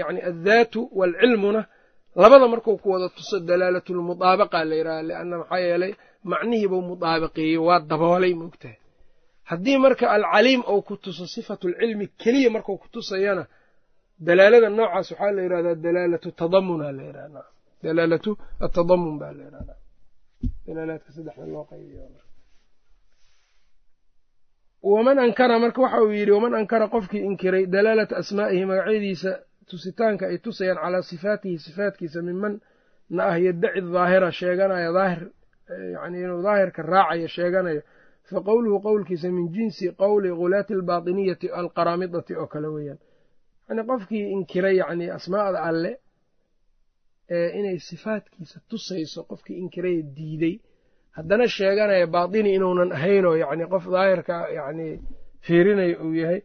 [0.02, 1.62] yani addaatu waalcilmuna
[2.24, 5.94] labada marku ku wada tuso dalaalatulmudaabaqa la yidhaha lianna maxaa yeelay
[6.32, 8.78] macnihiibuu mudaabaqeeyey waa daboolay maogtahay
[9.50, 13.44] haddii marka alcaliim ou ku tuso sifatulcilmi keliya markuu ku tusayana
[14.28, 17.42] dalaalada noocaas waxaa la yidhahdaa dalaalatu tadamuna la yidhahda
[17.84, 18.32] dalaalatu
[18.66, 19.74] atadamun baa la yidhahda
[20.68, 22.02] dalaalaadka saddexda loo qaybiyo.
[24.92, 29.32] Waman ankara marka waxa uu yidhi waman ankara qofkii inkiray dalaalata asmaa'ihi magacyadiisa
[29.70, 32.54] tusitaanka ay tusayaan calaa sifaatihi sifaatkiisa miman
[33.16, 35.22] na ah yaddaci daahira sheeganayo daahir
[35.96, 37.82] yani inuu daahirka raacayo sheeganayo
[38.30, 43.00] fa qowluhu qowlkiisa min jinsi qowli ghulaati albaatiniyati alqaraamidati oo kale weeyaan
[43.68, 45.92] yani qofkii inkiray yani asmaa'da alle
[47.36, 50.56] ee inay sifaatkiisa tusayso qofkii inkiraya diiday
[51.18, 54.88] haddana sheeganaya baatini inuunan ahaynoo yani qof daahirka yani
[55.46, 56.40] fiirinayo uu yahay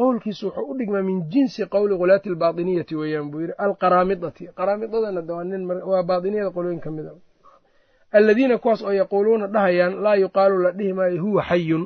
[0.00, 5.20] qowlkiisu wuxuu u dhigmaa min jinsi qowli khulaati albaatiniyati weeyaan buu yidhi alqaraamidati qaraamidadana
[5.90, 7.12] waa baatiniyada qolooyin ka mida
[8.12, 11.84] alladiina kuwaas oo yaquuluuna dhahayaan laa yuqaalu la dhihi maayo huwa xayun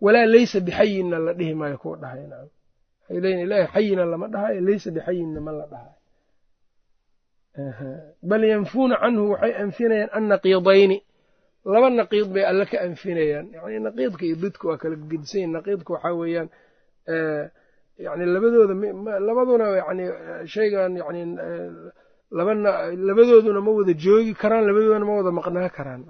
[0.00, 2.22] walaa leysa bixayinna la dhihi maayo kuwa dhahay.
[3.10, 5.94] Ilaahi xayina lama dhahayo leysa bixayinna ma la dhahayo
[8.22, 10.98] bal yanfuuna canhu waxay anfinayaan annaqiidayni.
[11.64, 13.46] Laba naqiid bay alle ka anfinayaan.
[13.54, 16.48] Yani naqiidka iyo didka waa kala gedisanyahin naqiidka waxaa weeyaan
[18.04, 18.74] yani labadooda
[19.26, 20.04] labaduna yani
[20.54, 21.92] shaygan yani labana
[22.36, 26.02] labadooduna ma wada joogi karaan labadooduna ma wada maqnaa karaan.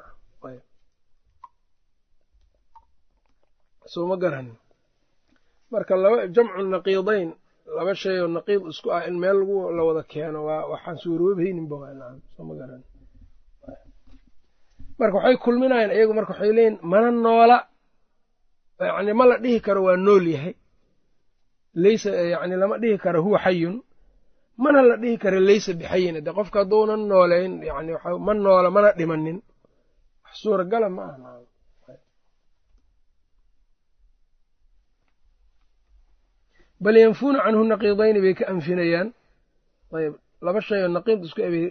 [3.93, 4.57] Soo ma garanin
[5.73, 7.31] marka laba jamcu naqiidayn
[7.77, 9.39] laba shay oo naqiid isku ah in meel
[9.77, 12.87] la wada keeno waa waxaan suuroobeyninba waa soo ma garanin
[14.99, 17.59] marka waxay kulminayaan iyagu marka waxay leeyihiin mana noola.
[18.81, 20.55] Yani ma la dhihi karo waa nool yahay.
[21.83, 23.77] Leysa yani lama dhihi karo huwa xayun
[24.57, 27.93] mana la dhihi karo leysa bixayin de qofka hadduunan nooleyn yani
[28.27, 29.39] ma noola mana dhimanin.
[30.25, 31.33] Wax suuragala ma aha.
[36.85, 39.09] Bal yanfuuna canhu naqiidayni bay ka anfinayaan.
[39.97, 41.65] Ayb laba shay oo naqiid isku ebay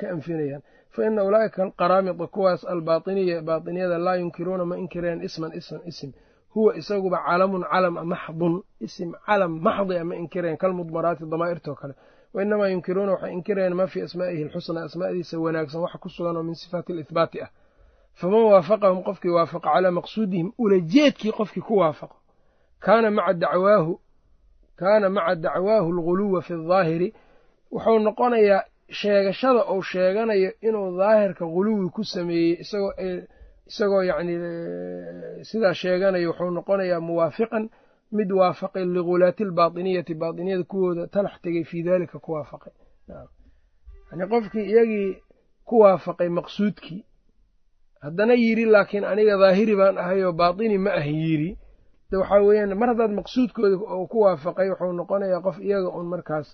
[0.00, 0.62] ka anfinayaan.
[0.94, 6.10] Fa ina ulaa'ika alqaraamida kuwaas albaatiniya baatiniyada laa yunkiruuna ma inkireen isman isman isim.
[6.54, 8.54] Huwa isaguba calamun calam maxdun.
[8.86, 11.94] Isim calam maxdi a ma inkireen kalmudmaraati damaa'irtoo kale
[12.36, 16.42] wa inamaa yunkiruuna waxay inkirayaan maa fii asmaa'ihi alxusnaa asmaa'diisa wanaagsan waxa ku sugan oo
[16.48, 17.48] min sifaati alihbaati ah
[18.20, 22.16] faman waafaqahum qofkii waafaqa calaa maqsuudihim ulajeedkii qofkii ku waafaqo
[22.84, 23.32] kaana maca
[25.34, 27.14] dacwaahu alguluwa fi daahiri
[27.72, 28.62] wuxuu noqonayaa
[28.98, 32.52] sheegashada uu sheeganayo inuu daahirka guluwi ku sameeyey
[33.66, 34.34] isagoo yacni
[35.48, 37.64] sidaa sheeganayo wuxuu noqonayaa muwaafiqan
[38.12, 42.72] mid waafaqay ligulaati albaatiniyati baatiniyada kuwooda talax tegay fii daalika ku waafaqay.
[44.10, 45.16] Yani qofkii iyagii
[45.64, 47.04] ku waafaqay maqsuudkii
[48.00, 51.58] haddana yidhi laakiin aniga daahiri baan ahay oo baatini ma ah yidhi
[52.10, 56.48] de waxaa weeyaan mar haddaad maqsuudkooda uu ku waafaqay wuxuu noqonayaa qof iyaga un markaas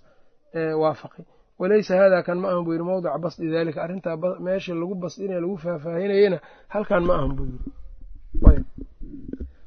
[0.83, 1.25] waafaqay.
[1.59, 5.57] Walaysa hada kan ma ahan buu yidhi mawdica basdi daalika arrintaa meesha lagu basdinaya lagu
[5.65, 6.39] faahfaahinayana
[6.69, 8.65] halkan ma ahan buu yidhi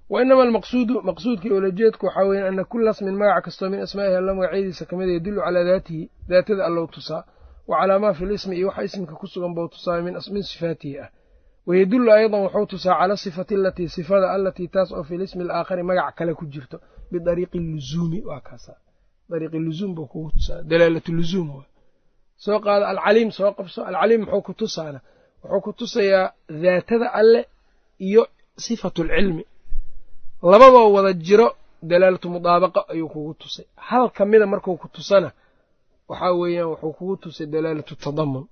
[0.10, 4.34] wa inama almaqsuudu maqsuudkii ulajeedku waxaa weya ana kula smin magac kastoo min asmaa'ihi alla
[4.34, 7.24] magacyadiisa ka mid yadullu calaa daatihi daatada allou tusaa
[7.68, 11.10] wa calaa maa fi lismi iyo waxa ismka ku sugan bou tusaa min sifaatihi ah.
[11.66, 16.16] Wayadullu aydan wuxuu tusaa cala sifati alatii sifada allatii taas oo fi lismi alaakhari magac
[16.16, 16.78] kale ku jirto
[17.12, 18.74] bidariiqi luzuumi waa kaasa
[19.30, 21.64] dariiqi luzuum buu kugu tusaa dalaalatu luzuum
[22.38, 25.00] soo qaado alcaliim soo qabso alcaliim muxuu ku tusaana
[25.44, 26.34] wuxuu ku tusayaa
[26.64, 27.42] daatada alle
[28.08, 28.24] iyo
[28.66, 29.44] sifatulcilmi
[30.42, 31.48] labadoo wada jiro
[31.90, 33.66] dalaalatu mudaabaqa ayuu kugu tusay.
[33.88, 35.30] Hal ka mida markuu ku tusana
[36.10, 38.46] waxaa weeyaan wuxuu kugu tusay dalaalatu tadamun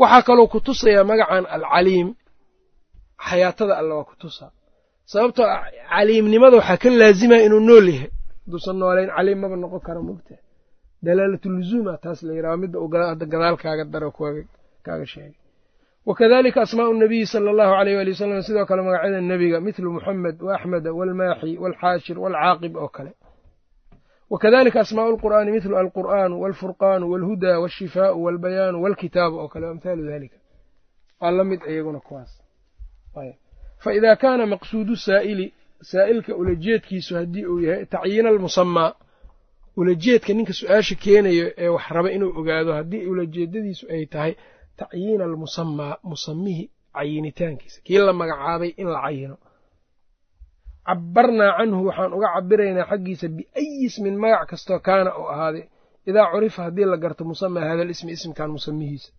[0.00, 2.08] waxaa kaloo ku tusayaa magacan alcaliim.
[3.26, 4.50] Xayaatada alle waa ku tusaa.
[5.10, 5.46] Sababtoo
[5.90, 8.10] caliimnimada waxaa ka laazimaya inuu nool yahay.
[8.44, 10.34] Hadduusan noolayn caliim maba noqon kara mogta
[11.04, 14.10] dalaalatu luzuuma taas la yidhaha midda uu hadda gadaal kaaga daro
[14.86, 15.34] kaaga sheegay
[16.06, 20.54] wakadalika asmaau nabiyi sala allahu aleyh waali wasalam sidoo kale magacyada nebiga mithlu muxamed wa
[20.56, 23.12] axmeda waalmaaxi waalxaashir waalcaaqib oo kale
[24.30, 30.36] wakadalika asmaau lqur'aani mithlu alqur'aanu waalfurqaanu waalhudaa waashifaau waalbayaanu waalkitaabu oo kale amhaalu dalika
[31.20, 32.32] waa la mid iyaguna kuwaas
[33.84, 35.46] faida kaana maqsuudu saa'ili
[35.90, 38.90] saa'ilka ulajeedkiisu haddii uu yahay tacyiina almusamaa
[39.76, 44.32] ulajeedka ninka su'aasha keenayo ee wax raba inuu ogaado haddii ulajeedadiisu ay tahay
[44.78, 46.64] tacyiina almusamaa musamihi
[46.96, 47.78] cayinitaankiisa.
[47.86, 49.36] Kii la magacaabay in la cayino.
[50.86, 55.64] Cabbarnaa canhu waxaan uga cabiraynaa xaggiisa biayi ismin magac kastoo kaana oo ahaaday
[56.08, 59.10] idaa curifa haddii la garto musamaa hada lismi ismkan musamihiisa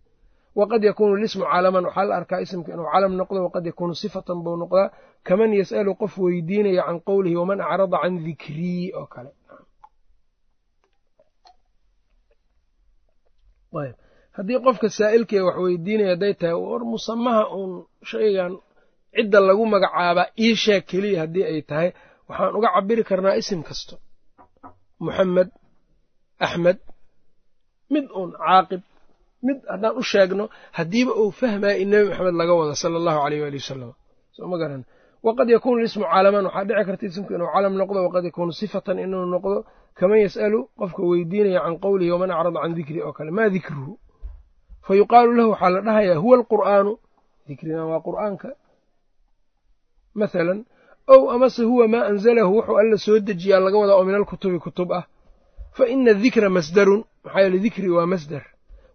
[0.60, 4.56] waqad yakuunu lismu calaman waxaa la arkaa isimka inuu calam noqdo waqad yakuunu sifatan buu
[4.62, 4.88] noqdaa.
[5.28, 9.32] Kaman yas'alu qof weydiinaya can qowlihi waman acrada can dikrii oo kale
[14.38, 17.72] haddii qofka saa'ilkee wax weydiinaya hadday tahay war musamaha uun
[18.12, 18.54] shaygan
[19.16, 21.90] cidda lagu magacaabaa ii sheeg keliya haddii ay tahay.
[22.30, 23.96] Waxaan uga cabiri karnaa isim kasto.
[25.04, 25.50] Muxamed
[26.46, 26.78] axmed
[27.94, 28.82] mid uun caaqib
[29.46, 30.46] mid haddaan u sheegno
[30.78, 33.92] haddiiba uu fahmaya in nebi maxamed laga wado sala allahu aleyh waali wasalam
[34.36, 34.82] soo ma garan.
[35.26, 39.26] Waqad yakuunu lismu calaman waxaa dhici karta isimku inuu calam noqdo waqad yakuunu sifatan inuu
[39.36, 39.58] noqdo.
[40.00, 43.92] Kaman yas'alu qofka weydiinaya can qowlihi waman acrada can dikri oo kale maa dikruhu
[44.88, 46.92] fa yuqaalu lahu waxaa la dhahayaa huwa alqur'aanu
[47.48, 48.50] dikrina waa qur'aanka
[50.22, 50.60] mathalan
[51.14, 54.90] ow amase huwa maa anzalahu wuxuu alla soo dejiyaa laga wadaa oo min alkutubi kutub
[55.00, 55.04] ah
[55.78, 58.44] fa ina dikra masdarun maxaa yeele dikri waa masdar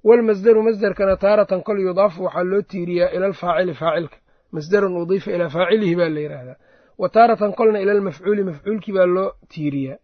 [0.04, 4.16] waalmasdaru masdarkana taaratan kol yudaafu waxaa loo tiiriyaa ila alfaacili faacilka
[4.54, 6.56] masdarun udiifa ilaa faacilihi baa la yidhaahdaa
[6.98, 9.98] wa taaratan kolna ila almafcuuli mafcuulkii baa loo tiiriyaa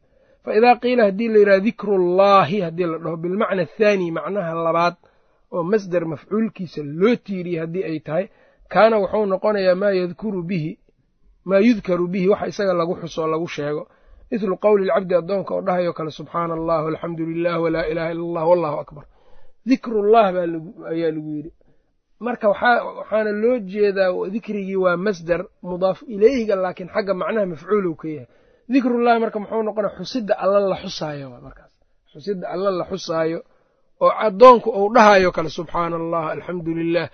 [0.45, 4.95] fa idaa qiila haddii la yidhaha dikrullaahi haddii la dhaho bilmacna athaani macnaha labaad
[5.57, 8.24] oo masdar mafcuulkiisa loo tiiriyey haddii ay tahay
[8.72, 10.72] kaana wuxuu noqonayaa maa yadkuru bihi
[11.48, 13.82] maa yudkaru bihi waxa isaga lagu xuso oo lagu sheego.
[14.30, 18.44] Mithlu qowli lcabdi addoonka oo dhahayo kale subxaana allah alxamdu lilah walaa ilaaha illa allah
[18.50, 19.04] wallahu akbar
[19.68, 20.26] dikrullah
[20.92, 21.50] ayaa lagu yidhi.
[22.26, 28.26] Marka waxaana loo jeedaa dikrigii waa masdar mudaaf ileyhiga laakiin xagga macnaha mafcuul ka yahay.
[28.72, 31.26] Dikrullahi marka muxuu noqona xusida alla la xusaayo
[32.12, 33.38] xusida alla la xusaayo
[34.05, 37.07] oo addoonku uu dhahayo kale subxaana allah alxamdu lilah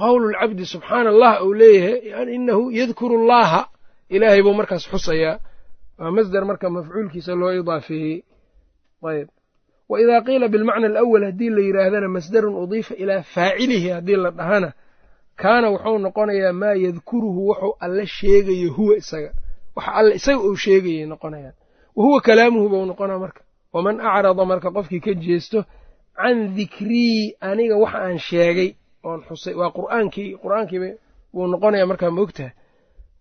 [0.00, 3.62] qowlu lcabdi subxaana allah uu leeyahay inahu yadkuru llaha
[4.14, 5.36] ilaahay buu markaas xusayaa.
[5.98, 8.16] Waa masdar marka mafcuulkiisa loo idaafeeyey
[9.10, 9.28] ayb
[9.88, 14.70] wa idaa qiila bilmacna alawal haddii la yidhaahdana masdarun udiifa ilaa faacilihi haddii la dhahana
[15.42, 19.30] kaana wuxuu noqonayaa maa yadkuruhu wuxuu alle sheegayo huwa isaga.
[19.76, 21.54] Waxa alle isaga uu sheegayay noqonayaan.
[21.96, 23.40] Wa huwa kalaamuhu buu noqonaa marka.
[23.72, 25.58] Waman acrada marka qofkii ka jeesto
[26.16, 28.70] can dikrii aniga waxa aan sheegay
[29.04, 30.88] oon xusay waa qur'aankii qur'aankiiba
[31.34, 32.52] wuu noqonaya markaa maogtahay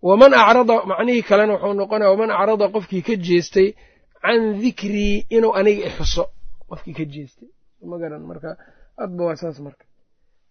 [0.08, 3.68] waman acrada macnihii kalena wuxuu noqonaya waman acrada qofkii ka jeestay
[4.24, 6.26] can dikrii inuu aniga ixuso
[6.70, 7.50] qofkii ka jeestay.
[7.84, 8.58] Ma garan marka
[8.98, 9.86] adba waa saas marka.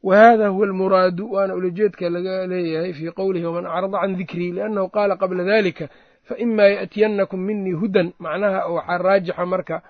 [0.03, 5.17] Wa huwa almuraadu waana ulajeedka laga leeyahay fii qowlihi waman acrada can dikrii liannahu qaala
[5.17, 5.89] qabla dalika
[6.29, 8.13] faima yaأtiyannakum minii hudan.
[8.19, 9.83] Macnaha waxaa raajixa marka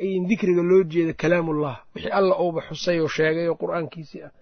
[0.00, 1.84] in dikriga loo jeeda kalaamullah.
[1.94, 4.32] Wixii alla uuba xusay oo sheegay oo qur'aankiisii ah.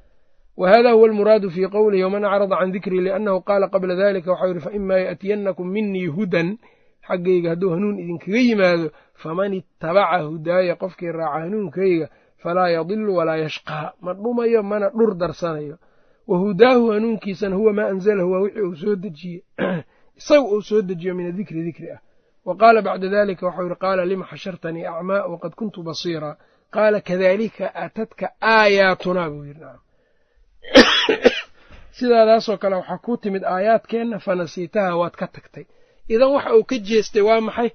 [0.56, 4.48] Wa hada huwa almuraadu fii qowlihi waman acrada can dikrii liannahu qaala qabla dalika waxau
[4.48, 6.58] yihi faima yaأtiyannakum minii hudan.
[7.08, 13.92] Xaggayga hadduu hanuun idinkaga yimaado faman itabaca hudaaya qofkii raaca hanuunkayga falaa yadilu walaa yashqaa
[14.00, 15.78] ma dhumayo mana dhur darsanayo.
[16.26, 19.42] Wa hudaahu hanuunkiisana huwa maa anzalahu waa wixii uu soo dejiye.
[20.18, 22.00] Isaga uu soo dejiyo min adikri dikri ah
[22.48, 26.34] wa qaala bacda dalika waxau yihi qaala lima xashartanii acmaa waqad kuntu basiiraa
[26.74, 29.64] qaala kadalika aatadka aayaatunaa buu yidhi
[31.98, 35.64] sidaadaasoo kale waxaa kuu timid aayaadkeenna fanasiitaha waad ka tagtay
[36.14, 37.70] idan waxa uu ka jeestay waa maxay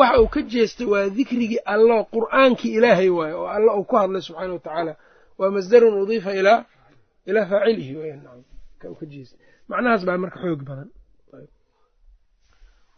[0.00, 4.22] waxa uu ka jeestay waa dikrigii allo qur'aankii ilaahay waaye oo alla uu ku hadlay
[4.26, 4.92] subxaana wa tacaala
[5.38, 7.92] waa masdarun udiifa ilaa faacilihi
[9.68, 10.88] macnahaas baa marka xoog badan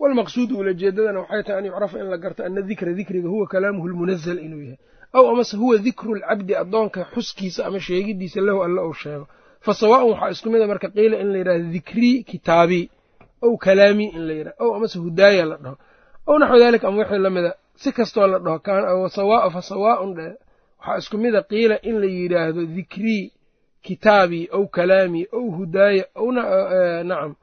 [0.01, 4.39] walmaqsuudu ulajeedadana waxay tahay an yucrafa in la garto ana dikra dikriga huwa kalaamuhu lmunazal
[4.47, 4.79] inuu yahay
[5.13, 9.27] aw amase huwa dikru lcabdi addoonka xuskiisa ama sheegidiisa lahu alla uu sheego
[9.61, 12.85] fa sawaaun waxaa isku mida marka qiila in la yidhahdo dikrii kitaabii
[13.43, 15.77] ow kalaamii in la yidhahdo ow amase hudaaya la dhaho
[16.27, 17.51] ow naxwu daalika ama wixii lamida
[17.83, 19.09] si kastoo la dhaho
[19.55, 20.27] fa sawaaun dhe
[20.81, 23.33] waxaa isku mida qiila in la yidhaahdo dikrii
[23.87, 26.05] kitaabii ow kalaamii ow hudaaya
[27.05, 27.35] nacam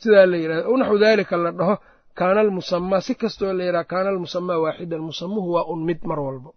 [0.00, 1.74] sidaa la yidhahdo ow naxwu daalika la dhaho
[2.20, 6.50] kaana almusamaa si kastoo la yidhaha kaana almusamaa waaxidan musamuhu waa un mid mar walbo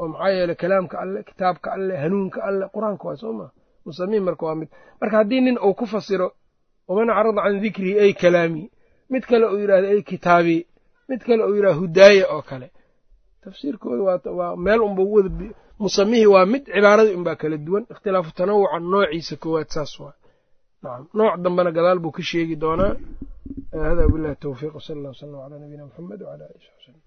[0.00, 3.50] oo maxaa yeeley kalaamka alle kitaabka alle hanuunka alle qur'aanka waa soo maa
[3.86, 4.68] musamiin marka waa mid.
[5.00, 6.28] Marka haddii nin uu ku fasiro
[6.88, 8.66] waman acrada can dikrii ay kalaamii
[9.12, 10.62] mid kale uu yidhahdo ay kitaabii
[11.08, 12.68] mid kale uu yidhahdo hudaaya oo kale.
[13.44, 14.02] Tafsiirkooda
[14.38, 15.30] waa meel unba wada
[15.82, 17.84] musamihii waa mid cibaaradii unbaa kala duwan.
[17.92, 20.12] Ikhtilaafu tanawuca noociisa koowaad saas waa
[21.18, 22.92] nooc dambena gadaal buu ka sheegi doonaa
[23.88, 27.03] hada billahi towfiiq wsala allah wslam calaa nabiyina muxamed wcala alihi saxbi slm